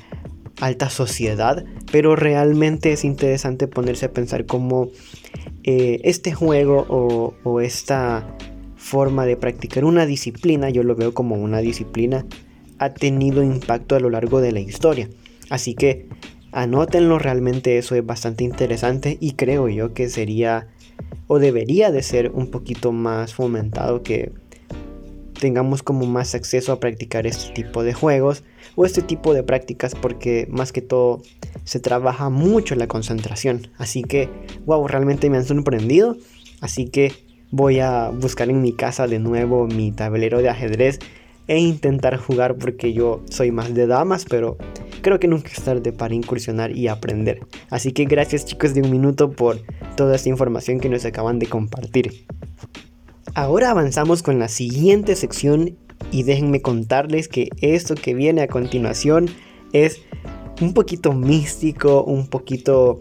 alta 0.60 0.90
sociedad, 0.90 1.64
pero 1.92 2.16
realmente 2.16 2.92
es 2.92 3.04
interesante 3.04 3.68
ponerse 3.68 4.06
a 4.06 4.12
pensar 4.12 4.44
cómo 4.44 4.90
este 5.62 6.32
juego 6.32 7.34
o, 7.44 7.60
esta 7.60 8.26
forma 8.76 9.26
de 9.26 9.36
practicar 9.36 9.84
una 9.84 10.06
disciplina, 10.06 10.70
yo 10.70 10.82
lo 10.82 10.96
veo 10.96 11.12
como 11.12 11.36
una 11.36 11.58
disciplina, 11.58 12.24
ha 12.78 12.94
tenido 12.94 13.42
impacto 13.42 13.96
a 13.96 14.00
lo 14.00 14.10
largo 14.10 14.40
de 14.40 14.52
la 14.52 14.60
historia. 14.60 15.08
Así 15.50 15.74
que 15.74 16.08
anótenlo, 16.52 17.18
realmente 17.18 17.78
eso 17.78 17.94
es 17.94 18.04
bastante 18.04 18.44
interesante 18.44 19.16
y 19.20 19.32
creo 19.32 19.68
yo 19.68 19.94
que 19.94 20.08
sería 20.08 20.68
o 21.26 21.38
debería 21.38 21.90
de 21.90 22.02
ser 22.02 22.30
un 22.30 22.50
poquito 22.50 22.92
más 22.92 23.34
fomentado 23.34 24.02
que 24.02 24.32
tengamos 25.38 25.82
como 25.82 26.06
más 26.06 26.34
acceso 26.34 26.72
a 26.72 26.80
practicar 26.80 27.26
este 27.26 27.52
tipo 27.52 27.82
de 27.82 27.94
juegos 27.94 28.42
o 28.76 28.84
este 28.84 29.02
tipo 29.02 29.34
de 29.34 29.42
prácticas 29.42 29.94
porque 29.94 30.46
más 30.50 30.72
que 30.72 30.82
todo 30.82 31.22
se 31.64 31.80
trabaja 31.80 32.28
mucho 32.28 32.74
la 32.74 32.88
concentración. 32.88 33.68
Así 33.78 34.02
que, 34.02 34.28
wow, 34.66 34.86
realmente 34.88 35.30
me 35.30 35.36
han 35.36 35.44
sorprendido. 35.44 36.16
Así 36.60 36.86
que 36.86 37.12
voy 37.50 37.80
a 37.80 38.10
buscar 38.10 38.50
en 38.50 38.60
mi 38.60 38.72
casa 38.72 39.06
de 39.06 39.18
nuevo 39.18 39.66
mi 39.66 39.92
tablero 39.92 40.38
de 40.38 40.48
ajedrez 40.48 40.98
e 41.48 41.58
intentar 41.58 42.16
jugar 42.16 42.56
porque 42.56 42.92
yo 42.92 43.22
soy 43.30 43.50
más 43.50 43.74
de 43.74 43.86
damas, 43.86 44.24
pero 44.28 44.56
creo 45.02 45.18
que 45.18 45.28
nunca 45.28 45.50
es 45.50 45.62
tarde 45.62 45.92
para 45.92 46.14
incursionar 46.14 46.76
y 46.76 46.88
aprender. 46.88 47.40
Así 47.70 47.92
que 47.92 48.04
gracias 48.04 48.44
chicos 48.44 48.74
de 48.74 48.82
un 48.82 48.90
minuto 48.90 49.32
por 49.32 49.60
toda 49.96 50.14
esta 50.14 50.28
información 50.28 50.78
que 50.78 50.88
nos 50.88 51.04
acaban 51.04 51.38
de 51.38 51.46
compartir. 51.46 52.26
Ahora 53.34 53.70
avanzamos 53.70 54.22
con 54.22 54.38
la 54.38 54.48
siguiente 54.48 55.16
sección 55.16 55.76
y 56.10 56.22
déjenme 56.22 56.62
contarles 56.62 57.28
que 57.28 57.48
esto 57.60 57.94
que 57.94 58.14
viene 58.14 58.42
a 58.42 58.48
continuación 58.48 59.26
es 59.72 60.00
un 60.60 60.74
poquito 60.74 61.12
místico, 61.12 62.02
un 62.04 62.26
poquito, 62.26 63.00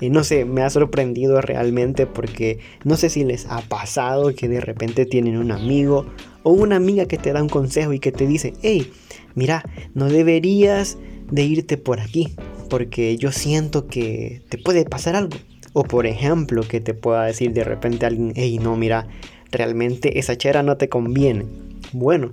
eh, 0.00 0.10
no 0.10 0.24
sé, 0.24 0.44
me 0.44 0.62
ha 0.62 0.70
sorprendido 0.70 1.40
realmente 1.40 2.06
porque 2.06 2.58
no 2.84 2.96
sé 2.96 3.08
si 3.08 3.24
les 3.24 3.46
ha 3.46 3.62
pasado 3.62 4.34
que 4.34 4.48
de 4.48 4.60
repente 4.60 5.06
tienen 5.06 5.38
un 5.38 5.52
amigo 5.52 6.06
o 6.42 6.50
una 6.50 6.76
amiga 6.76 7.06
que 7.06 7.16
te 7.16 7.32
da 7.32 7.42
un 7.42 7.48
consejo 7.48 7.92
y 7.92 7.98
que 7.98 8.12
te 8.12 8.26
dice, 8.26 8.52
hey, 8.62 8.92
mira, 9.34 9.64
no 9.94 10.08
deberías 10.08 10.98
de 11.30 11.42
irte 11.44 11.76
por 11.76 12.00
aquí 12.00 12.34
porque 12.68 13.16
yo 13.16 13.32
siento 13.32 13.86
que 13.86 14.42
te 14.48 14.58
puede 14.58 14.84
pasar 14.84 15.16
algo. 15.16 15.36
O 15.72 15.82
por 15.82 16.06
ejemplo, 16.06 16.62
que 16.62 16.80
te 16.80 16.94
pueda 16.94 17.24
decir 17.24 17.52
de 17.52 17.64
repente 17.64 18.06
alguien, 18.06 18.32
hey, 18.34 18.58
no, 18.58 18.76
mira, 18.76 19.08
realmente 19.50 20.18
esa 20.18 20.36
chera 20.36 20.62
no 20.62 20.76
te 20.76 20.88
conviene. 20.88 21.44
Bueno, 21.92 22.32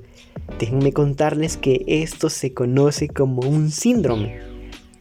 déjenme 0.59 0.93
contarles 0.93 1.57
que 1.57 1.83
esto 1.87 2.29
se 2.29 2.53
conoce 2.53 3.09
como 3.09 3.41
un 3.41 3.71
síndrome. 3.71 4.52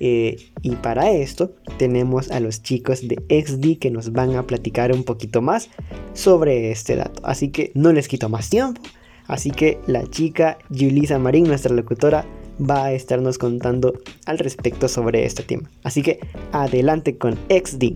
Eh, 0.05 0.51
y 0.63 0.75
para 0.75 1.13
esto 1.13 1.53
tenemos 1.79 2.33
a 2.33 2.41
los 2.41 2.61
chicos 2.61 3.07
de 3.07 3.23
XD 3.29 3.79
que 3.79 3.93
nos 3.93 4.11
van 4.11 4.35
a 4.35 4.49
platicar 4.49 4.93
un 4.93 5.05
poquito 5.05 5.43
más 5.43 5.71
sobre 6.13 6.73
este 6.73 6.97
dato. 6.97 7.23
Así 7.25 7.51
que 7.51 7.71
no 7.75 7.93
les 7.93 8.09
quito 8.09 8.29
más 8.29 8.51
tiempo. 8.51 8.83
Así 9.29 9.53
que 9.53 9.79
la 9.87 10.05
chica 10.11 10.59
Julisa 10.71 11.21
Marín, 11.21 11.45
nuestra 11.45 11.73
locutora, 11.73 12.27
va 12.61 12.87
a 12.87 12.93
estarnos 12.93 13.39
contando 13.39 13.95
al 14.27 14.41
respecto 14.41 14.89
sobre 14.89 15.25
este 15.25 15.45
tema. 15.45 15.71
Así 15.85 16.03
que 16.03 16.19
adelante 16.51 17.17
con 17.17 17.39
XD. 17.49 17.95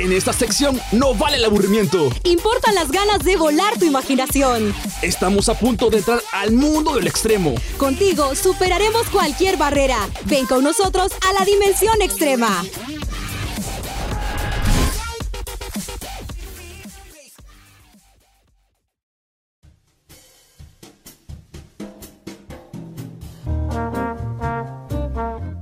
En 0.00 0.12
esta 0.12 0.32
sección 0.32 0.80
no 0.92 1.14
vale 1.14 1.36
el 1.36 1.44
aburrimiento. 1.44 2.08
Importan 2.24 2.74
las 2.74 2.90
ganas 2.90 3.22
de 3.22 3.36
volar 3.36 3.78
tu 3.78 3.84
imaginación. 3.84 4.74
Estamos 5.02 5.50
a 5.50 5.58
punto 5.58 5.90
de 5.90 5.98
entrar 5.98 6.22
al 6.32 6.52
mundo 6.52 6.94
del 6.94 7.06
extremo. 7.06 7.54
Contigo 7.76 8.34
superaremos 8.34 9.10
cualquier 9.10 9.58
barrera. 9.58 9.98
Ven 10.24 10.46
con 10.46 10.64
nosotros 10.64 11.12
a 11.28 11.38
la 11.38 11.44
dimensión 11.44 12.00
extrema. 12.00 12.64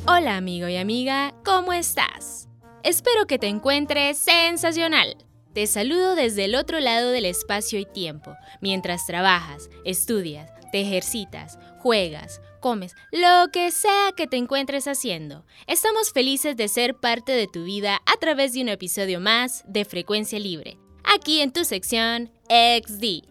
Hola 0.06 0.36
amigo 0.36 0.68
y 0.68 0.76
amiga, 0.76 1.34
¿cómo 1.44 1.72
estás? 1.72 2.37
Espero 2.84 3.26
que 3.26 3.38
te 3.38 3.48
encuentres 3.48 4.18
sensacional. 4.18 5.16
Te 5.52 5.66
saludo 5.66 6.14
desde 6.14 6.44
el 6.44 6.54
otro 6.54 6.78
lado 6.78 7.10
del 7.10 7.24
espacio 7.24 7.80
y 7.80 7.84
tiempo, 7.84 8.36
mientras 8.60 9.04
trabajas, 9.04 9.68
estudias, 9.84 10.52
te 10.70 10.82
ejercitas, 10.82 11.58
juegas, 11.80 12.40
comes, 12.60 12.94
lo 13.10 13.50
que 13.50 13.72
sea 13.72 14.12
que 14.16 14.28
te 14.28 14.36
encuentres 14.36 14.86
haciendo. 14.86 15.44
Estamos 15.66 16.12
felices 16.12 16.56
de 16.56 16.68
ser 16.68 16.94
parte 16.94 17.32
de 17.32 17.48
tu 17.48 17.64
vida 17.64 18.00
a 18.06 18.16
través 18.18 18.52
de 18.52 18.62
un 18.62 18.68
episodio 18.68 19.18
más 19.18 19.64
de 19.66 19.84
Frecuencia 19.84 20.38
Libre, 20.38 20.78
aquí 21.02 21.40
en 21.40 21.52
tu 21.52 21.64
sección 21.64 22.30
XD. 22.48 23.24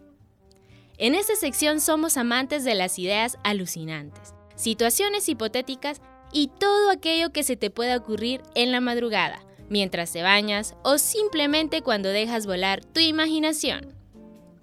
En 0.98 1.14
esta 1.14 1.36
sección 1.36 1.80
somos 1.80 2.18
amantes 2.18 2.64
de 2.64 2.74
las 2.74 2.98
ideas 2.98 3.38
alucinantes, 3.44 4.34
situaciones 4.56 5.26
hipotéticas 5.28 6.02
y 6.32 6.48
todo 6.58 6.90
aquello 6.90 7.32
que 7.32 7.42
se 7.42 7.56
te 7.56 7.70
pueda 7.70 7.96
ocurrir 7.96 8.42
en 8.54 8.72
la 8.72 8.80
madrugada 8.80 9.40
mientras 9.68 10.12
te 10.12 10.22
bañas 10.22 10.74
o 10.82 10.98
simplemente 10.98 11.82
cuando 11.82 12.08
dejas 12.08 12.46
volar 12.46 12.84
tu 12.84 13.00
imaginación. 13.00 13.94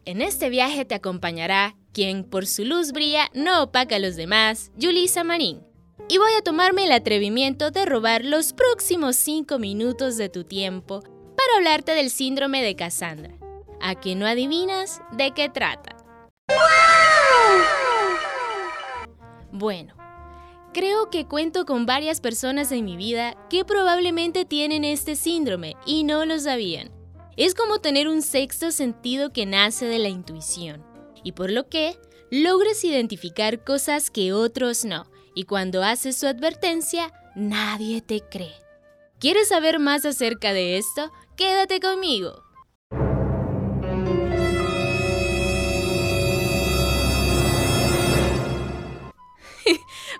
En 0.05 0.21
este 0.21 0.49
viaje 0.49 0.85
te 0.85 0.95
acompañará 0.95 1.75
quien 1.93 2.23
por 2.23 2.45
su 2.45 2.65
luz 2.65 2.91
brilla 2.91 3.29
no 3.33 3.63
opaca 3.63 3.95
a 3.95 3.99
los 3.99 4.15
demás, 4.15 4.71
Yulisa 4.77 5.23
Marín. 5.23 5.63
Y 6.07 6.17
voy 6.17 6.31
a 6.37 6.43
tomarme 6.43 6.85
el 6.85 6.91
atrevimiento 6.91 7.71
de 7.71 7.85
robar 7.85 8.23
los 8.23 8.53
próximos 8.53 9.15
5 9.15 9.57
minutos 9.57 10.17
de 10.17 10.29
tu 10.29 10.43
tiempo 10.43 11.01
para 11.01 11.57
hablarte 11.57 11.93
del 11.93 12.11
síndrome 12.11 12.61
de 12.61 12.75
Cassandra. 12.75 13.33
¿A 13.81 13.95
que 13.95 14.15
no 14.15 14.27
adivinas 14.27 15.01
de 15.13 15.31
qué 15.31 15.49
trata? 15.49 15.95
Bueno, 19.51 19.95
Creo 20.75 21.09
que 21.09 21.25
cuento 21.25 21.63
con 21.63 21.85
varias 21.85 22.19
personas 22.19 22.69
en 22.73 22.83
mi 22.83 22.97
vida 22.97 23.37
que 23.49 23.63
probablemente 23.63 24.43
tienen 24.43 24.83
este 24.83 25.15
síndrome 25.15 25.77
y 25.85 26.03
no 26.03 26.25
lo 26.25 26.37
sabían. 26.37 26.91
Es 27.37 27.55
como 27.55 27.79
tener 27.79 28.09
un 28.09 28.21
sexto 28.21 28.71
sentido 28.71 29.31
que 29.31 29.45
nace 29.45 29.85
de 29.85 29.99
la 29.99 30.09
intuición, 30.09 30.85
y 31.23 31.31
por 31.31 31.49
lo 31.49 31.69
que 31.69 31.97
logras 32.29 32.83
identificar 32.83 33.63
cosas 33.63 34.11
que 34.11 34.33
otros 34.33 34.83
no, 34.83 35.09
y 35.33 35.45
cuando 35.45 35.81
haces 35.81 36.17
su 36.17 36.27
advertencia, 36.27 37.13
nadie 37.35 38.01
te 38.01 38.19
cree. 38.19 38.55
¿Quieres 39.17 39.47
saber 39.47 39.79
más 39.79 40.03
acerca 40.03 40.51
de 40.51 40.77
esto? 40.77 41.09
Quédate 41.37 41.79
conmigo. 41.79 42.44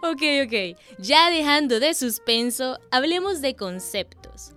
Ok, 0.01 0.21
ok. 0.45 0.79
Ya 0.99 1.29
dejando 1.29 1.79
de 1.79 1.93
suspenso, 1.93 2.79
hablemos 2.91 3.41
de 3.41 3.55
conceptos. 3.55 4.51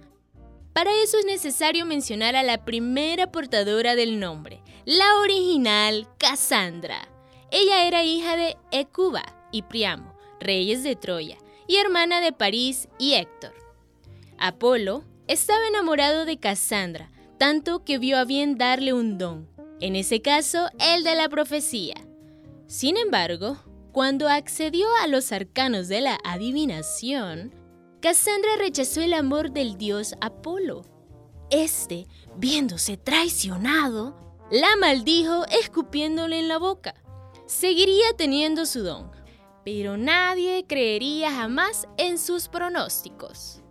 Para 0.73 0.93
eso 1.03 1.19
es 1.19 1.25
necesario 1.25 1.87
mencionar 1.87 2.37
a 2.37 2.43
la 2.43 2.65
primera 2.65 3.33
portadora 3.33 3.97
del 3.97 4.21
nombre, 4.21 4.63
la 4.85 5.17
original 5.17 6.07
Cassandra. 6.19 7.09
Ella 7.51 7.87
era 7.87 8.05
hija 8.05 8.37
de 8.37 8.57
Ecuba 8.71 9.25
y 9.51 9.63
Priamo, 9.63 10.15
reyes 10.39 10.83
de 10.83 10.95
Troya, 10.95 11.37
y 11.67 11.77
hermana 11.77 12.21
de 12.21 12.33
París 12.33 12.89
y 12.99 13.15
Héctor. 13.15 13.55
Apolo 14.39 15.03
estaba 15.27 15.67
enamorado 15.67 16.25
de 16.25 16.39
Cassandra, 16.39 17.11
tanto 17.39 17.85
que 17.85 17.99
vio 17.99 18.17
a 18.17 18.25
bien 18.25 18.57
darle 18.57 18.93
un 18.93 19.19
don, 19.19 19.49
en 19.81 19.97
ese 19.97 20.23
caso 20.23 20.69
el 20.79 21.03
de 21.03 21.15
la 21.15 21.29
profecía. 21.29 21.95
Sin 22.67 22.97
embargo, 22.97 23.57
cuando 23.99 24.29
accedió 24.29 24.87
a 25.03 25.09
los 25.09 25.33
arcanos 25.33 25.89
de 25.89 26.01
la 26.01 26.21
adivinación, 26.23 27.53
Cassandra 28.01 28.51
rechazó 28.57 29.01
el 29.01 29.13
amor 29.13 29.51
del 29.51 29.77
dios 29.77 30.15
Apolo. 30.21 30.85
Este, 31.51 32.07
viéndose 32.37 32.97
traicionado, 32.97 34.17
la 34.53 34.69
maldijo 34.77 35.45
escupiéndole 35.47 36.39
en 36.39 36.47
la 36.47 36.59
boca. 36.59 36.95
Seguiría 37.47 38.13
teniendo 38.17 38.67
su 38.67 38.85
don, 38.85 39.11
pero 39.65 39.97
nadie 39.97 40.65
creería 40.69 41.33
jamás 41.33 41.89
en 41.97 42.19
sus 42.19 42.47
pronósticos. 42.47 43.65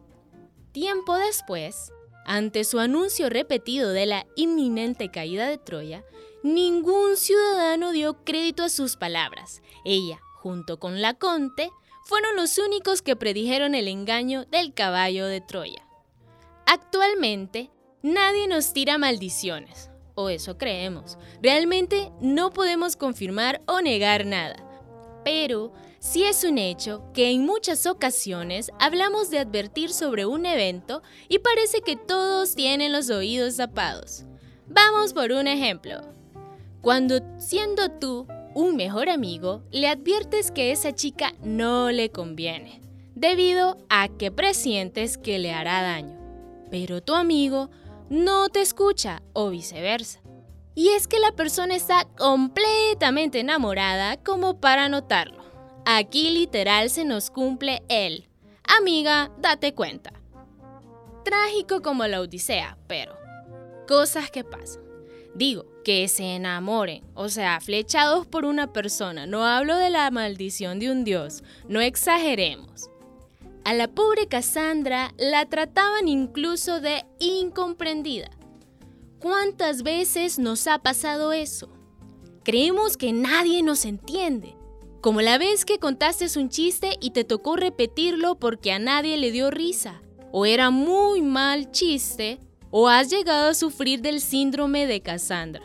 Tiempo 0.74 1.16
después, 1.16 1.94
Ante 2.28 2.66
su 2.66 2.80
anuncio 2.80 3.30
repetido 3.30 3.94
de 3.94 4.06
la 4.06 4.28
inminente 4.36 5.10
caída 5.10 5.48
de 5.48 5.58
Troya, 5.58 6.04
ningún 6.44 7.16
ciudadano 7.16 7.94
dio 7.94 8.26
crédito 8.26 8.64
a 8.64 8.70
sus 8.70 8.98
palabras. 8.98 9.62
Ella, 9.86 10.20
junto 10.42 10.78
con 10.78 11.02
Laconte, 11.02 11.72
fueron 12.04 12.36
los 12.36 12.58
únicos 12.58 13.02
que 13.02 13.16
predijeron 13.16 13.76
el 13.76 13.88
engaño 13.88 14.44
del 14.44 14.74
caballo 14.74 15.26
de 15.26 15.40
Troya. 15.40 15.88
Actualmente, 16.66 17.72
nadie 18.04 18.50
nos 18.50 18.74
tira 18.74 18.98
maldiciones, 18.98 19.90
o 20.14 20.28
eso 20.28 20.58
creemos. 20.58 21.18
Realmente 21.42 22.12
no 22.20 22.52
podemos 22.52 22.98
confirmar 22.98 23.62
o 23.68 23.80
negar 23.80 24.26
nada. 24.26 24.58
Pero 25.24 25.72
sí 26.00 26.24
es 26.24 26.44
un 26.44 26.58
hecho 26.58 27.04
que 27.14 27.32
en 27.32 27.46
muchas 27.46 27.86
ocasiones 27.86 28.72
hablamos 28.80 29.30
de 29.30 29.40
advertir 29.40 29.92
sobre 29.92 30.26
un 30.26 30.46
evento 30.46 31.02
y 31.30 31.40
parece 31.40 31.82
que 31.82 31.96
todos 31.96 32.56
tienen 32.56 32.92
los 32.92 33.10
oídos 33.10 33.58
tapados. 33.58 34.26
Vamos 34.68 35.14
por 35.14 35.32
un 35.32 35.48
ejemplo. 35.48 36.02
Cuando 36.82 37.20
siendo 37.40 37.90
tú 37.90 38.28
un 38.54 38.76
mejor 38.76 39.10
amigo, 39.10 39.62
le 39.72 39.88
adviertes 39.88 40.52
que 40.52 40.72
esa 40.72 40.94
chica 40.94 41.34
no 41.44 41.92
le 41.92 42.10
conviene, 42.10 42.82
debido 43.14 43.78
a 43.90 44.08
que 44.08 44.32
presientes 44.32 45.18
que 45.18 45.38
le 45.38 45.54
hará 45.54 45.82
daño. 45.82 46.18
Pero 46.72 47.02
tu 47.02 47.14
amigo 47.14 47.70
no 48.10 48.50
te 48.50 48.62
escucha 48.62 49.22
o 49.34 49.50
viceversa. 49.50 50.22
Y 50.76 50.90
es 50.90 51.08
que 51.08 51.20
la 51.20 51.32
persona 51.32 51.76
está 51.76 52.06
completamente 52.18 53.40
enamorada 53.40 54.18
como 54.18 54.60
para 54.60 54.90
notarlo. 54.90 55.47
Aquí 55.90 56.32
literal 56.32 56.90
se 56.90 57.06
nos 57.06 57.32
cumple 57.32 57.82
el, 57.88 58.28
amiga, 58.78 59.32
date 59.40 59.74
cuenta. 59.74 60.12
Trágico 61.24 61.82
como 61.82 62.06
la 62.08 62.20
Odisea, 62.20 62.78
pero 62.88 63.16
cosas 63.88 64.30
que 64.30 64.44
pasan. 64.44 64.84
Digo, 65.34 65.66
que 65.86 66.10
se 66.10 66.36
enamoren, 66.36 67.06
o 67.14 67.30
sea, 67.30 67.62
flechados 67.62 68.28
por 68.28 68.44
una 68.44 68.74
persona. 68.74 69.28
No 69.28 69.46
hablo 69.46 69.78
de 69.78 69.90
la 69.90 70.12
maldición 70.12 70.80
de 70.80 70.92
un 70.92 71.06
dios, 71.06 71.42
no 71.70 71.80
exageremos. 71.80 72.90
A 73.64 73.74
la 73.74 73.88
pobre 73.88 74.28
Cassandra 74.28 75.14
la 75.18 75.46
trataban 75.46 76.10
incluso 76.10 76.82
de 76.82 77.06
incomprendida. 77.20 78.30
¿Cuántas 79.20 79.84
veces 79.84 80.38
nos 80.38 80.68
ha 80.68 80.80
pasado 80.80 81.32
eso? 81.32 81.70
Creemos 82.44 82.98
que 82.98 83.14
nadie 83.14 83.64
nos 83.64 83.86
entiende. 83.86 84.57
Como 85.08 85.22
la 85.22 85.38
vez 85.38 85.64
que 85.64 85.80
contaste 85.80 86.28
un 86.38 86.50
chiste 86.50 86.98
y 87.00 87.12
te 87.12 87.24
tocó 87.24 87.56
repetirlo 87.56 88.36
porque 88.36 88.74
a 88.74 88.78
nadie 88.78 89.16
le 89.16 89.32
dio 89.32 89.50
risa. 89.50 90.02
O 90.34 90.46
era 90.46 90.70
muy 90.70 91.22
mal 91.22 91.72
chiste, 91.72 92.42
o 92.72 92.90
has 92.90 93.10
llegado 93.10 93.52
a 93.52 93.54
sufrir 93.54 94.02
del 94.02 94.20
síndrome 94.20 94.86
de 94.86 95.00
Cassandra. 95.00 95.64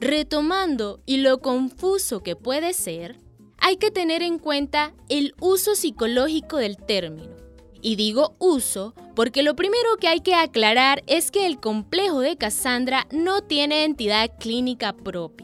Retomando 0.00 1.02
y 1.04 1.18
lo 1.18 1.42
confuso 1.42 2.22
que 2.22 2.34
puede 2.34 2.72
ser, 2.72 3.18
hay 3.58 3.76
que 3.76 3.90
tener 3.90 4.22
en 4.22 4.38
cuenta 4.38 4.94
el 5.10 5.34
uso 5.38 5.74
psicológico 5.74 6.56
del 6.56 6.78
término. 6.78 7.36
Y 7.82 7.96
digo 7.96 8.36
uso 8.38 8.94
porque 9.14 9.42
lo 9.42 9.54
primero 9.54 9.98
que 10.00 10.08
hay 10.08 10.20
que 10.20 10.34
aclarar 10.34 11.04
es 11.06 11.30
que 11.30 11.44
el 11.44 11.60
complejo 11.60 12.20
de 12.20 12.38
Cassandra 12.38 13.06
no 13.10 13.42
tiene 13.42 13.84
entidad 13.84 14.30
clínica 14.40 14.94
propia. 14.94 15.43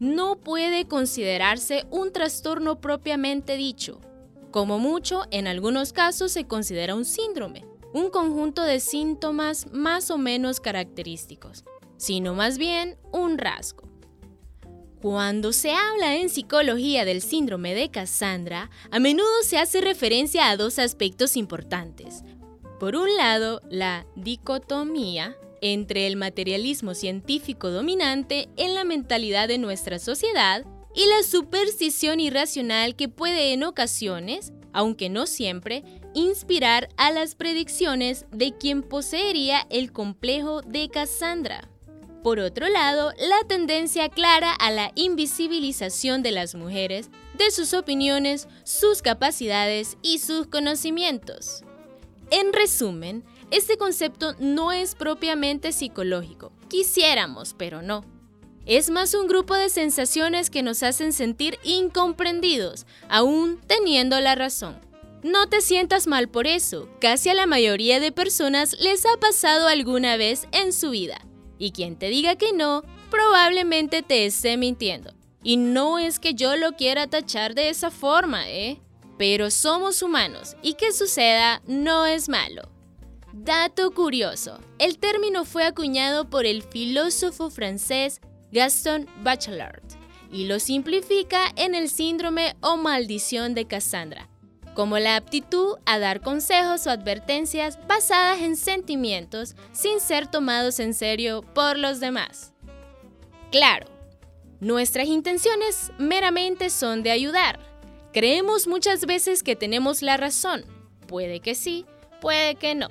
No 0.00 0.36
puede 0.36 0.86
considerarse 0.86 1.84
un 1.90 2.12
trastorno 2.12 2.80
propiamente 2.80 3.56
dicho. 3.56 4.00
Como 4.52 4.78
mucho, 4.78 5.22
en 5.30 5.48
algunos 5.48 5.92
casos 5.92 6.30
se 6.32 6.46
considera 6.46 6.94
un 6.94 7.04
síndrome, 7.04 7.64
un 7.92 8.10
conjunto 8.10 8.62
de 8.62 8.78
síntomas 8.78 9.66
más 9.72 10.10
o 10.10 10.18
menos 10.18 10.60
característicos, 10.60 11.64
sino 11.96 12.34
más 12.34 12.58
bien 12.58 12.96
un 13.12 13.38
rasgo. 13.38 13.88
Cuando 15.02 15.52
se 15.52 15.72
habla 15.72 16.16
en 16.16 16.28
psicología 16.28 17.04
del 17.04 17.20
síndrome 17.20 17.74
de 17.74 17.90
Cassandra, 17.90 18.70
a 18.90 19.00
menudo 19.00 19.42
se 19.42 19.58
hace 19.58 19.80
referencia 19.80 20.48
a 20.48 20.56
dos 20.56 20.78
aspectos 20.78 21.36
importantes. 21.36 22.22
Por 22.78 22.94
un 22.94 23.16
lado, 23.16 23.62
la 23.68 24.06
dicotomía 24.14 25.36
entre 25.60 26.06
el 26.06 26.16
materialismo 26.16 26.94
científico 26.94 27.70
dominante 27.70 28.48
en 28.56 28.74
la 28.74 28.84
mentalidad 28.84 29.48
de 29.48 29.58
nuestra 29.58 29.98
sociedad 29.98 30.64
y 30.94 31.06
la 31.06 31.22
superstición 31.22 32.20
irracional 32.20 32.96
que 32.96 33.08
puede 33.08 33.52
en 33.52 33.64
ocasiones, 33.64 34.52
aunque 34.72 35.08
no 35.08 35.26
siempre, 35.26 35.84
inspirar 36.14 36.88
a 36.96 37.12
las 37.12 37.34
predicciones 37.34 38.26
de 38.32 38.56
quien 38.56 38.82
poseería 38.82 39.66
el 39.70 39.92
complejo 39.92 40.62
de 40.62 40.88
Cassandra. 40.88 41.68
Por 42.22 42.40
otro 42.40 42.68
lado, 42.68 43.12
la 43.18 43.46
tendencia 43.46 44.08
clara 44.08 44.52
a 44.52 44.70
la 44.70 44.90
invisibilización 44.96 46.22
de 46.22 46.32
las 46.32 46.54
mujeres, 46.54 47.10
de 47.34 47.50
sus 47.50 47.74
opiniones, 47.74 48.48
sus 48.64 49.02
capacidades 49.02 49.96
y 50.02 50.18
sus 50.18 50.48
conocimientos. 50.48 51.62
En 52.30 52.52
resumen, 52.52 53.24
este 53.50 53.78
concepto 53.78 54.34
no 54.38 54.72
es 54.72 54.94
propiamente 54.94 55.72
psicológico. 55.72 56.52
Quisiéramos, 56.68 57.54
pero 57.56 57.82
no. 57.82 58.04
Es 58.66 58.90
más 58.90 59.14
un 59.14 59.26
grupo 59.26 59.54
de 59.54 59.70
sensaciones 59.70 60.50
que 60.50 60.62
nos 60.62 60.82
hacen 60.82 61.14
sentir 61.14 61.58
incomprendidos, 61.64 62.86
aún 63.08 63.58
teniendo 63.66 64.20
la 64.20 64.34
razón. 64.34 64.78
No 65.22 65.48
te 65.48 65.62
sientas 65.62 66.06
mal 66.06 66.28
por 66.28 66.46
eso, 66.46 66.88
casi 67.00 67.30
a 67.30 67.34
la 67.34 67.46
mayoría 67.46 67.98
de 67.98 68.12
personas 68.12 68.76
les 68.78 69.06
ha 69.06 69.16
pasado 69.18 69.66
alguna 69.66 70.18
vez 70.18 70.46
en 70.52 70.72
su 70.74 70.90
vida. 70.90 71.18
Y 71.58 71.72
quien 71.72 71.96
te 71.96 72.08
diga 72.08 72.36
que 72.36 72.52
no, 72.52 72.84
probablemente 73.10 74.02
te 74.02 74.26
esté 74.26 74.58
mintiendo. 74.58 75.14
Y 75.42 75.56
no 75.56 75.98
es 75.98 76.18
que 76.18 76.34
yo 76.34 76.56
lo 76.56 76.72
quiera 76.72 77.06
tachar 77.06 77.54
de 77.54 77.70
esa 77.70 77.90
forma, 77.90 78.50
¿eh? 78.50 78.80
Pero 79.16 79.50
somos 79.50 80.02
humanos 80.02 80.56
y 80.62 80.74
que 80.74 80.92
suceda 80.92 81.62
no 81.66 82.06
es 82.06 82.28
malo. 82.28 82.68
Dato 83.44 83.92
curioso, 83.92 84.58
el 84.80 84.98
término 84.98 85.44
fue 85.44 85.64
acuñado 85.64 86.28
por 86.28 86.44
el 86.44 86.62
filósofo 86.62 87.50
francés 87.50 88.20
Gaston 88.50 89.06
Bachelard 89.22 89.80
y 90.32 90.46
lo 90.46 90.58
simplifica 90.58 91.52
en 91.54 91.76
el 91.76 91.88
síndrome 91.88 92.56
o 92.60 92.76
maldición 92.76 93.54
de 93.54 93.64
Cassandra, 93.64 94.28
como 94.74 94.98
la 94.98 95.14
aptitud 95.14 95.76
a 95.86 96.00
dar 96.00 96.20
consejos 96.20 96.88
o 96.88 96.90
advertencias 96.90 97.78
basadas 97.86 98.40
en 98.40 98.56
sentimientos 98.56 99.54
sin 99.70 100.00
ser 100.00 100.26
tomados 100.26 100.80
en 100.80 100.92
serio 100.92 101.42
por 101.54 101.78
los 101.78 102.00
demás. 102.00 102.52
Claro, 103.52 103.86
nuestras 104.58 105.06
intenciones 105.06 105.92
meramente 105.96 106.70
son 106.70 107.04
de 107.04 107.12
ayudar. 107.12 107.60
Creemos 108.12 108.66
muchas 108.66 109.06
veces 109.06 109.44
que 109.44 109.54
tenemos 109.54 110.02
la 110.02 110.16
razón. 110.16 110.64
Puede 111.06 111.38
que 111.38 111.54
sí, 111.54 111.86
puede 112.20 112.56
que 112.56 112.74
no. 112.74 112.88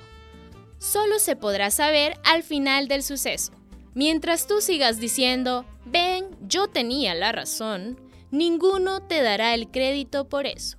Solo 0.78 1.18
se 1.18 1.36
podrá 1.36 1.70
saber 1.70 2.14
al 2.24 2.42
final 2.42 2.88
del 2.88 3.02
suceso. 3.02 3.52
Mientras 3.94 4.46
tú 4.46 4.60
sigas 4.60 5.00
diciendo, 5.00 5.64
ven, 5.84 6.26
yo 6.42 6.68
tenía 6.68 7.14
la 7.14 7.32
razón, 7.32 8.00
ninguno 8.30 9.02
te 9.02 9.22
dará 9.22 9.54
el 9.54 9.70
crédito 9.70 10.28
por 10.28 10.46
eso. 10.46 10.78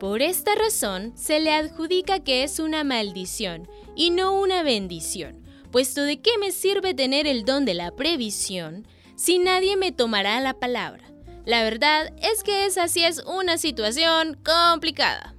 Por 0.00 0.22
esta 0.22 0.54
razón, 0.54 1.12
se 1.16 1.40
le 1.40 1.52
adjudica 1.52 2.20
que 2.20 2.44
es 2.44 2.60
una 2.60 2.84
maldición 2.84 3.68
y 3.96 4.10
no 4.10 4.40
una 4.40 4.62
bendición, 4.62 5.44
puesto 5.72 6.02
de 6.02 6.22
qué 6.22 6.38
me 6.38 6.52
sirve 6.52 6.94
tener 6.94 7.26
el 7.26 7.44
don 7.44 7.64
de 7.64 7.74
la 7.74 7.90
previsión 7.90 8.86
si 9.16 9.38
nadie 9.38 9.76
me 9.76 9.90
tomará 9.90 10.40
la 10.40 10.54
palabra. 10.54 11.04
La 11.44 11.64
verdad 11.64 12.12
es 12.22 12.44
que 12.44 12.64
esa 12.64 12.86
sí 12.88 13.02
es 13.02 13.22
una 13.26 13.58
situación 13.58 14.38
complicada. 14.44 15.34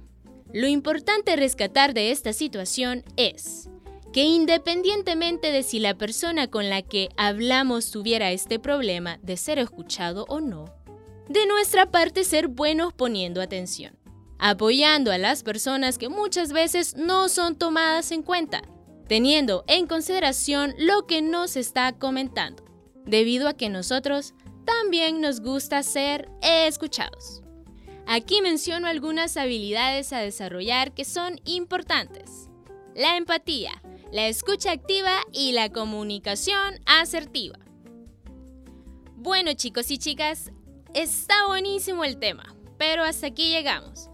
Lo 0.52 0.66
importante 0.66 1.36
rescatar 1.36 1.94
de 1.94 2.10
esta 2.10 2.32
situación 2.32 3.04
es 3.16 3.68
que 4.12 4.24
independientemente 4.24 5.52
de 5.52 5.62
si 5.62 5.78
la 5.78 5.96
persona 5.96 6.48
con 6.48 6.68
la 6.68 6.82
que 6.82 7.08
hablamos 7.16 7.90
tuviera 7.90 8.32
este 8.32 8.58
problema 8.58 9.18
de 9.22 9.36
ser 9.36 9.58
escuchado 9.58 10.24
o 10.28 10.40
no, 10.40 10.74
de 11.28 11.46
nuestra 11.46 11.90
parte 11.90 12.24
ser 12.24 12.48
buenos 12.48 12.92
poniendo 12.92 13.40
atención 13.40 14.00
apoyando 14.40 15.12
a 15.12 15.18
las 15.18 15.42
personas 15.42 15.98
que 15.98 16.08
muchas 16.08 16.52
veces 16.52 16.96
no 16.96 17.28
son 17.28 17.56
tomadas 17.56 18.10
en 18.10 18.22
cuenta, 18.22 18.62
teniendo 19.06 19.64
en 19.68 19.86
consideración 19.86 20.74
lo 20.78 21.06
que 21.06 21.20
nos 21.20 21.56
está 21.56 21.92
comentando, 21.92 22.64
debido 23.04 23.48
a 23.48 23.54
que 23.54 23.68
nosotros 23.68 24.34
también 24.64 25.20
nos 25.20 25.40
gusta 25.40 25.82
ser 25.82 26.30
escuchados. 26.42 27.42
Aquí 28.12 28.42
menciono 28.42 28.88
algunas 28.88 29.36
habilidades 29.36 30.12
a 30.12 30.18
desarrollar 30.18 30.92
que 30.94 31.04
son 31.04 31.40
importantes. 31.44 32.50
La 32.96 33.16
empatía, 33.16 33.70
la 34.10 34.26
escucha 34.26 34.72
activa 34.72 35.12
y 35.32 35.52
la 35.52 35.70
comunicación 35.70 36.80
asertiva. 36.86 37.60
Bueno 39.14 39.52
chicos 39.52 39.92
y 39.92 39.98
chicas, 39.98 40.50
está 40.92 41.46
buenísimo 41.46 42.02
el 42.04 42.18
tema, 42.18 42.56
pero 42.78 43.04
hasta 43.04 43.28
aquí 43.28 43.48
llegamos. 43.48 44.10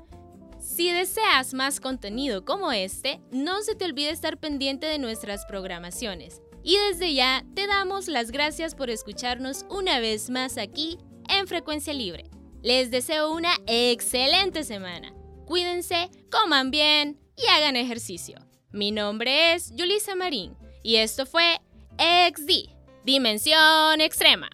Si 0.60 0.92
deseas 0.92 1.54
más 1.54 1.80
contenido 1.80 2.44
como 2.44 2.72
este, 2.72 3.22
no 3.30 3.62
se 3.62 3.76
te 3.76 3.86
olvide 3.86 4.10
estar 4.10 4.36
pendiente 4.36 4.84
de 4.84 4.98
nuestras 4.98 5.46
programaciones. 5.46 6.42
Y 6.62 6.76
desde 6.90 7.14
ya 7.14 7.46
te 7.54 7.66
damos 7.66 8.08
las 8.08 8.30
gracias 8.30 8.74
por 8.74 8.90
escucharnos 8.90 9.64
una 9.70 10.00
vez 10.00 10.28
más 10.28 10.58
aquí 10.58 10.98
en 11.30 11.46
Frecuencia 11.46 11.94
Libre. 11.94 12.28
Les 12.62 12.90
deseo 12.90 13.32
una 13.32 13.56
excelente 13.66 14.64
semana. 14.64 15.12
Cuídense, 15.46 16.10
coman 16.30 16.70
bien 16.70 17.20
y 17.36 17.46
hagan 17.48 17.76
ejercicio. 17.76 18.38
Mi 18.72 18.90
nombre 18.90 19.54
es 19.54 19.74
Yulisa 19.74 20.14
Marín 20.14 20.56
y 20.82 20.96
esto 20.96 21.26
fue 21.26 21.60
XD, 21.98 22.70
Dimensión 23.04 24.00
Extrema. 24.00 24.50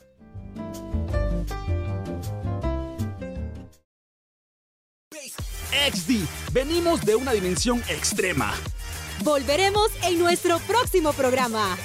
XD, 5.73 6.53
venimos 6.53 7.05
de 7.05 7.17
una 7.17 7.33
dimensión 7.33 7.83
extrema. 7.89 8.53
Volveremos 9.25 9.91
en 10.03 10.19
nuestro 10.19 10.59
próximo 10.61 11.13
programa. 11.13 11.79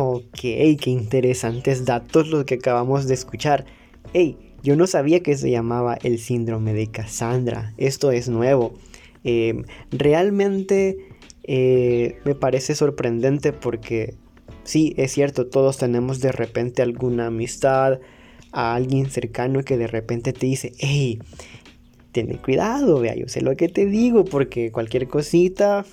Ok, 0.00 0.30
qué 0.30 0.90
interesantes 0.90 1.84
datos 1.84 2.28
los 2.28 2.44
que 2.44 2.54
acabamos 2.54 3.08
de 3.08 3.14
escuchar. 3.14 3.66
Hey, 4.12 4.38
yo 4.62 4.76
no 4.76 4.86
sabía 4.86 5.24
que 5.24 5.36
se 5.36 5.50
llamaba 5.50 5.98
el 6.04 6.20
síndrome 6.20 6.72
de 6.72 6.86
Cassandra. 6.86 7.74
Esto 7.78 8.12
es 8.12 8.28
nuevo. 8.28 8.74
Eh, 9.24 9.60
realmente 9.90 10.98
eh, 11.42 12.16
me 12.24 12.36
parece 12.36 12.76
sorprendente 12.76 13.52
porque 13.52 14.14
sí, 14.62 14.94
es 14.96 15.10
cierto, 15.10 15.48
todos 15.48 15.78
tenemos 15.78 16.20
de 16.20 16.30
repente 16.30 16.82
alguna 16.82 17.26
amistad, 17.26 17.98
a 18.52 18.76
alguien 18.76 19.10
cercano 19.10 19.64
que 19.64 19.76
de 19.78 19.88
repente 19.88 20.32
te 20.32 20.46
dice, 20.46 20.74
hey, 20.78 21.18
ten 22.12 22.36
cuidado, 22.36 23.00
vea, 23.00 23.16
yo 23.16 23.26
sé 23.26 23.40
lo 23.40 23.56
que 23.56 23.68
te 23.68 23.84
digo 23.84 24.24
porque 24.24 24.70
cualquier 24.70 25.08
cosita 25.08 25.84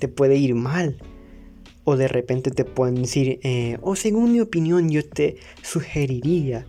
te 0.00 0.08
puede 0.08 0.34
ir 0.34 0.56
mal. 0.56 1.00
O 1.86 1.96
de 1.96 2.08
repente 2.08 2.50
te 2.50 2.66
pueden 2.66 2.96
decir, 2.96 3.40
eh, 3.42 3.78
o 3.80 3.96
según 3.96 4.32
mi 4.32 4.40
opinión 4.40 4.90
yo 4.90 5.08
te 5.08 5.36
sugeriría 5.62 6.66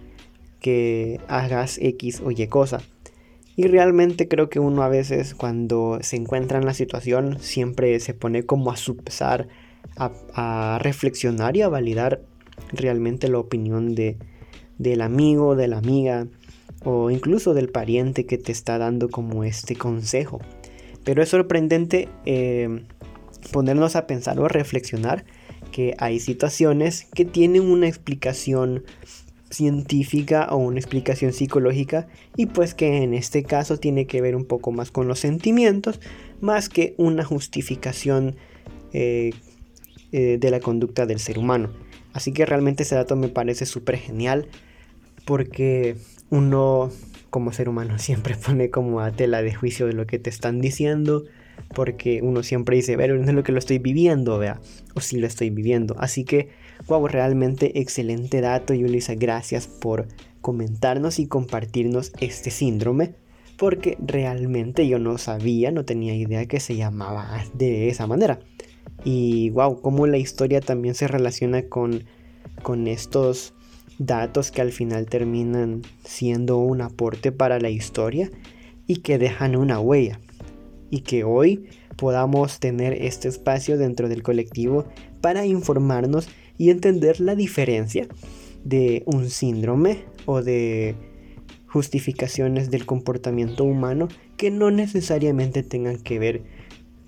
que 0.62 1.20
hagas 1.28 1.80
X 1.82 2.22
o 2.24 2.32
Y 2.32 2.48
cosa. 2.48 2.82
Y 3.56 3.66
realmente 3.66 4.28
creo 4.28 4.50
que 4.50 4.60
uno 4.60 4.84
a 4.84 4.90
veces 4.90 5.34
cuando 5.34 5.98
se 6.02 6.16
encuentra 6.16 6.60
en 6.60 6.66
la 6.66 6.76
situación 6.76 7.40
siempre 7.40 8.00
se 8.00 8.14
pone 8.14 8.44
como 8.44 8.70
a 8.72 8.78
su 8.78 8.96
pesar, 8.98 9.48
a, 9.96 10.78
reflexionar 10.80 11.58
y 11.58 11.64
a 11.64 11.68
validar 11.68 12.22
realmente 12.72 13.28
la 13.28 13.40
opinión 13.40 13.96
de, 13.96 14.18
del 14.78 15.02
amigo, 15.02 15.56
de 15.56 15.68
la 15.68 15.80
amiga 15.80 16.28
o 16.84 17.10
incluso 17.10 17.56
del 17.56 17.70
pariente 17.70 18.28
que 18.28 18.38
te 18.38 18.52
está 18.52 18.78
dando 18.78 19.10
como 19.10 19.44
este 19.44 19.76
consejo. 19.76 20.40
Pero 21.04 21.24
es 21.24 21.30
sorprendente 21.30 22.10
eh, 22.26 22.84
ponernos 23.52 23.96
a 23.96 24.08
pensar 24.08 24.40
o 24.40 24.46
a 24.46 24.50
reflexionar 24.50 25.26
que 25.72 25.96
hay 26.00 26.20
situaciones 26.20 27.08
que 27.14 27.26
tienen 27.26 27.64
una 27.64 27.88
explicación 27.88 28.84
científica 29.50 30.48
o 30.52 30.58
una 30.58 30.80
explicación 30.80 31.32
psicológica 31.32 32.08
y 32.36 32.48
pues 32.48 32.74
que 32.74 33.04
en 33.04 33.14
este 33.14 33.44
caso 33.44 33.78
tiene 33.78 34.06
que 34.06 34.22
ver 34.22 34.36
un 34.36 34.46
poco 34.46 34.72
más 34.72 34.92
con 34.92 35.08
los 35.08 35.20
sentimientos 35.20 36.00
más 36.42 36.70
que 36.70 36.94
una 36.98 37.24
justificación 37.24 38.36
eh, 38.94 39.32
eh, 40.12 40.38
de 40.40 40.52
la 40.52 40.60
conducta 40.60 41.06
del 41.06 41.20
ser 41.20 41.40
humano. 41.40 41.70
Así 42.14 42.32
que 42.32 42.46
realmente 42.46 42.84
ese 42.84 42.96
dato 42.96 43.16
me 43.16 43.30
parece 43.30 43.66
súper 43.66 43.98
genial 43.98 44.48
porque 45.26 45.98
uno 46.30 46.92
como 47.30 47.52
ser 47.52 47.70
humano 47.70 47.98
siempre 48.00 48.36
pone 48.36 48.70
como 48.70 49.02
a 49.02 49.12
tela 49.12 49.42
de 49.42 49.54
juicio 49.54 49.88
de 49.88 49.94
lo 49.94 50.08
que 50.08 50.20
te 50.20 50.30
están 50.30 50.62
diciendo 50.62 51.24
porque 51.74 52.22
uno 52.22 52.44
siempre 52.44 52.76
dice, 52.76 52.98
pero 52.98 53.18
no 53.18 53.24
es 53.24 53.34
lo 53.34 53.44
que 53.44 53.52
lo 53.52 53.60
estoy 53.60 53.80
viviendo, 53.80 54.38
vea, 54.38 54.60
o 54.96 55.02
si 55.02 55.20
lo 55.20 55.28
estoy 55.28 55.50
viviendo. 55.50 55.96
Así 56.00 56.24
que, 56.24 56.50
wow, 56.88 57.08
realmente 57.08 57.80
excelente 57.80 58.42
dato, 58.42 58.74
Yulisa, 58.74 59.16
gracias 59.16 59.68
por 59.68 60.08
comentarnos 60.42 61.20
y 61.20 61.28
compartirnos 61.28 62.14
este 62.20 62.52
síndrome, 62.52 63.14
porque 63.58 63.98
realmente 64.00 64.88
yo 64.88 65.00
no 65.00 65.18
sabía, 65.18 65.72
no 65.72 65.86
tenía 65.86 66.16
idea 66.16 66.46
que 66.46 66.60
se 66.60 66.76
llamaba 66.76 67.44
de 67.54 67.90
esa 67.90 68.08
manera. 68.08 68.40
Y 69.04 69.50
wow, 69.52 69.82
cómo 69.82 70.08
la 70.08 70.18
historia 70.18 70.62
también 70.62 70.96
se 70.96 71.08
relaciona 71.08 71.64
con, 71.64 72.06
con 72.64 72.88
estos 72.88 73.54
datos 74.00 74.52
que 74.52 74.62
al 74.62 74.72
final 74.72 75.08
terminan 75.08 75.82
siendo 76.04 76.58
un 76.58 76.82
aporte 76.82 77.32
para 77.32 77.60
la 77.60 77.70
historia 77.70 78.32
y 78.86 78.98
que 78.98 79.18
dejan 79.18 79.56
una 79.56 79.80
huella 79.80 80.20
y 80.90 81.02
que 81.02 81.24
hoy 81.24 81.70
podamos 81.96 82.60
tener 82.60 82.94
este 82.94 83.28
espacio 83.28 83.78
dentro 83.78 84.10
del 84.10 84.24
colectivo 84.24 84.86
para 85.22 85.46
informarnos 85.46 86.30
y 86.58 86.70
entender 86.70 87.20
la 87.20 87.36
diferencia 87.36 88.08
de 88.64 89.04
un 89.06 89.30
síndrome 89.30 90.06
o 90.26 90.42
de 90.42 90.96
justificaciones 91.68 92.72
del 92.72 92.86
comportamiento 92.86 93.64
humano 93.64 94.08
que 94.38 94.52
no 94.52 94.72
necesariamente 94.72 95.64
tengan 95.64 95.98
que 95.98 96.20
ver 96.20 96.44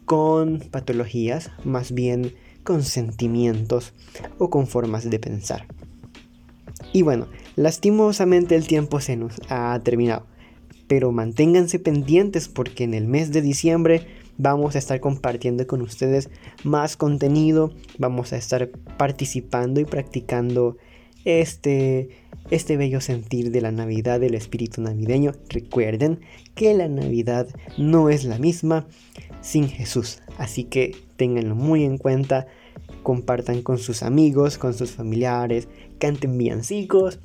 con 0.05 0.59
patologías, 0.71 1.51
más 1.63 1.91
bien 1.91 2.33
con 2.63 2.83
sentimientos 2.83 3.93
o 4.37 4.49
con 4.49 4.67
formas 4.67 5.09
de 5.09 5.19
pensar. 5.19 5.65
Y 6.93 7.03
bueno, 7.03 7.27
lastimosamente 7.55 8.55
el 8.55 8.67
tiempo 8.67 8.99
se 8.99 9.15
nos 9.15 9.39
ha 9.49 9.79
terminado 9.83 10.25
pero 10.89 11.11
manténganse 11.11 11.77
pendientes 11.77 12.47
porque 12.47 12.83
en 12.83 12.95
el 12.95 13.05
mes 13.05 13.31
de 13.31 13.43
diciembre 13.43 14.07
vamos 14.39 14.75
a 14.75 14.79
estar 14.79 14.99
compartiendo 14.99 15.67
con 15.67 15.83
ustedes 15.83 16.31
más 16.63 16.97
contenido, 16.97 17.71
vamos 17.99 18.33
a 18.33 18.37
estar 18.37 18.69
participando 18.97 19.79
y 19.79 19.85
practicando 19.85 20.77
este, 21.25 22.09
este 22.49 22.75
bello 22.75 23.01
sentir 23.01 23.51
de 23.51 23.61
la 23.61 23.71
Navidad, 23.71 24.19
del 24.19 24.33
espíritu 24.33 24.81
navideño. 24.81 25.33
Recuerden 25.49 26.21
que 26.55 26.73
la 26.73 26.87
Navidad 26.87 27.47
no 27.77 28.09
es 28.09 28.23
la 28.23 28.39
misma 28.39 28.87
sin 29.41 29.69
Jesús, 29.69 30.23
así 30.39 30.63
que 30.63 30.95
ténganlo 31.17 31.53
muy 31.53 31.83
en 31.83 31.99
cuenta, 31.99 32.47
compartan 33.03 33.61
con 33.61 33.77
sus 33.77 34.01
amigos, 34.01 34.57
con 34.57 34.73
sus 34.73 34.89
familiares, 34.89 35.67
canten 35.99 36.35
villancicos 36.35 37.19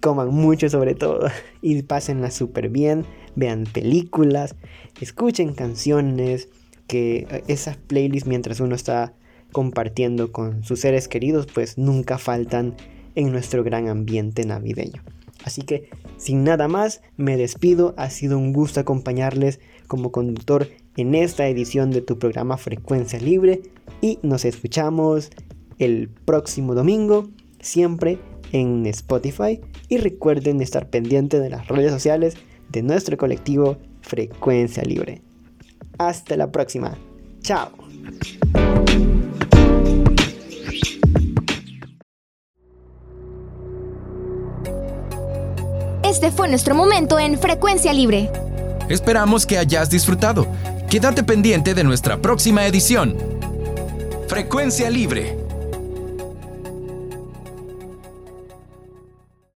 coman 0.00 0.28
mucho 0.28 0.68
sobre 0.68 0.94
todo 0.94 1.28
y 1.62 1.82
pásenla 1.82 2.30
súper 2.30 2.68
bien, 2.68 3.04
vean 3.36 3.64
películas, 3.64 4.56
escuchen 5.00 5.54
canciones, 5.54 6.48
que 6.86 7.44
esas 7.46 7.76
playlists 7.76 8.28
mientras 8.28 8.60
uno 8.60 8.74
está 8.74 9.12
compartiendo 9.52 10.32
con 10.32 10.64
sus 10.64 10.80
seres 10.80 11.06
queridos 11.06 11.46
pues 11.46 11.78
nunca 11.78 12.18
faltan 12.18 12.74
en 13.14 13.30
nuestro 13.30 13.62
gran 13.62 13.88
ambiente 13.88 14.44
navideño. 14.44 15.02
Así 15.44 15.62
que 15.62 15.88
sin 16.16 16.44
nada 16.44 16.66
más 16.66 17.02
me 17.16 17.36
despido, 17.36 17.94
ha 17.96 18.10
sido 18.10 18.38
un 18.38 18.52
gusto 18.52 18.80
acompañarles 18.80 19.60
como 19.86 20.10
conductor 20.10 20.68
en 20.96 21.14
esta 21.14 21.46
edición 21.46 21.90
de 21.90 22.02
tu 22.02 22.18
programa 22.18 22.56
Frecuencia 22.56 23.20
Libre 23.20 23.60
y 24.00 24.18
nos 24.22 24.44
escuchamos 24.44 25.30
el 25.78 26.08
próximo 26.08 26.74
domingo 26.74 27.28
siempre 27.60 28.18
en 28.52 28.86
Spotify 28.86 29.60
y 29.88 29.98
recuerden 29.98 30.60
estar 30.60 30.88
pendientes 30.88 31.40
de 31.40 31.50
las 31.50 31.68
redes 31.68 31.92
sociales 31.92 32.36
de 32.70 32.82
nuestro 32.82 33.16
colectivo 33.16 33.78
Frecuencia 34.02 34.82
Libre. 34.82 35.22
Hasta 35.98 36.36
la 36.36 36.50
próxima. 36.50 36.96
Chao. 37.40 37.70
Este 46.04 46.30
fue 46.30 46.48
nuestro 46.48 46.74
momento 46.74 47.18
en 47.18 47.38
Frecuencia 47.38 47.92
Libre. 47.92 48.30
Esperamos 48.88 49.44
que 49.44 49.58
hayas 49.58 49.90
disfrutado. 49.90 50.46
Quédate 50.88 51.22
pendiente 51.22 51.74
de 51.74 51.84
nuestra 51.84 52.22
próxima 52.22 52.66
edición. 52.66 53.14
Frecuencia 54.26 54.88
Libre 54.88 55.47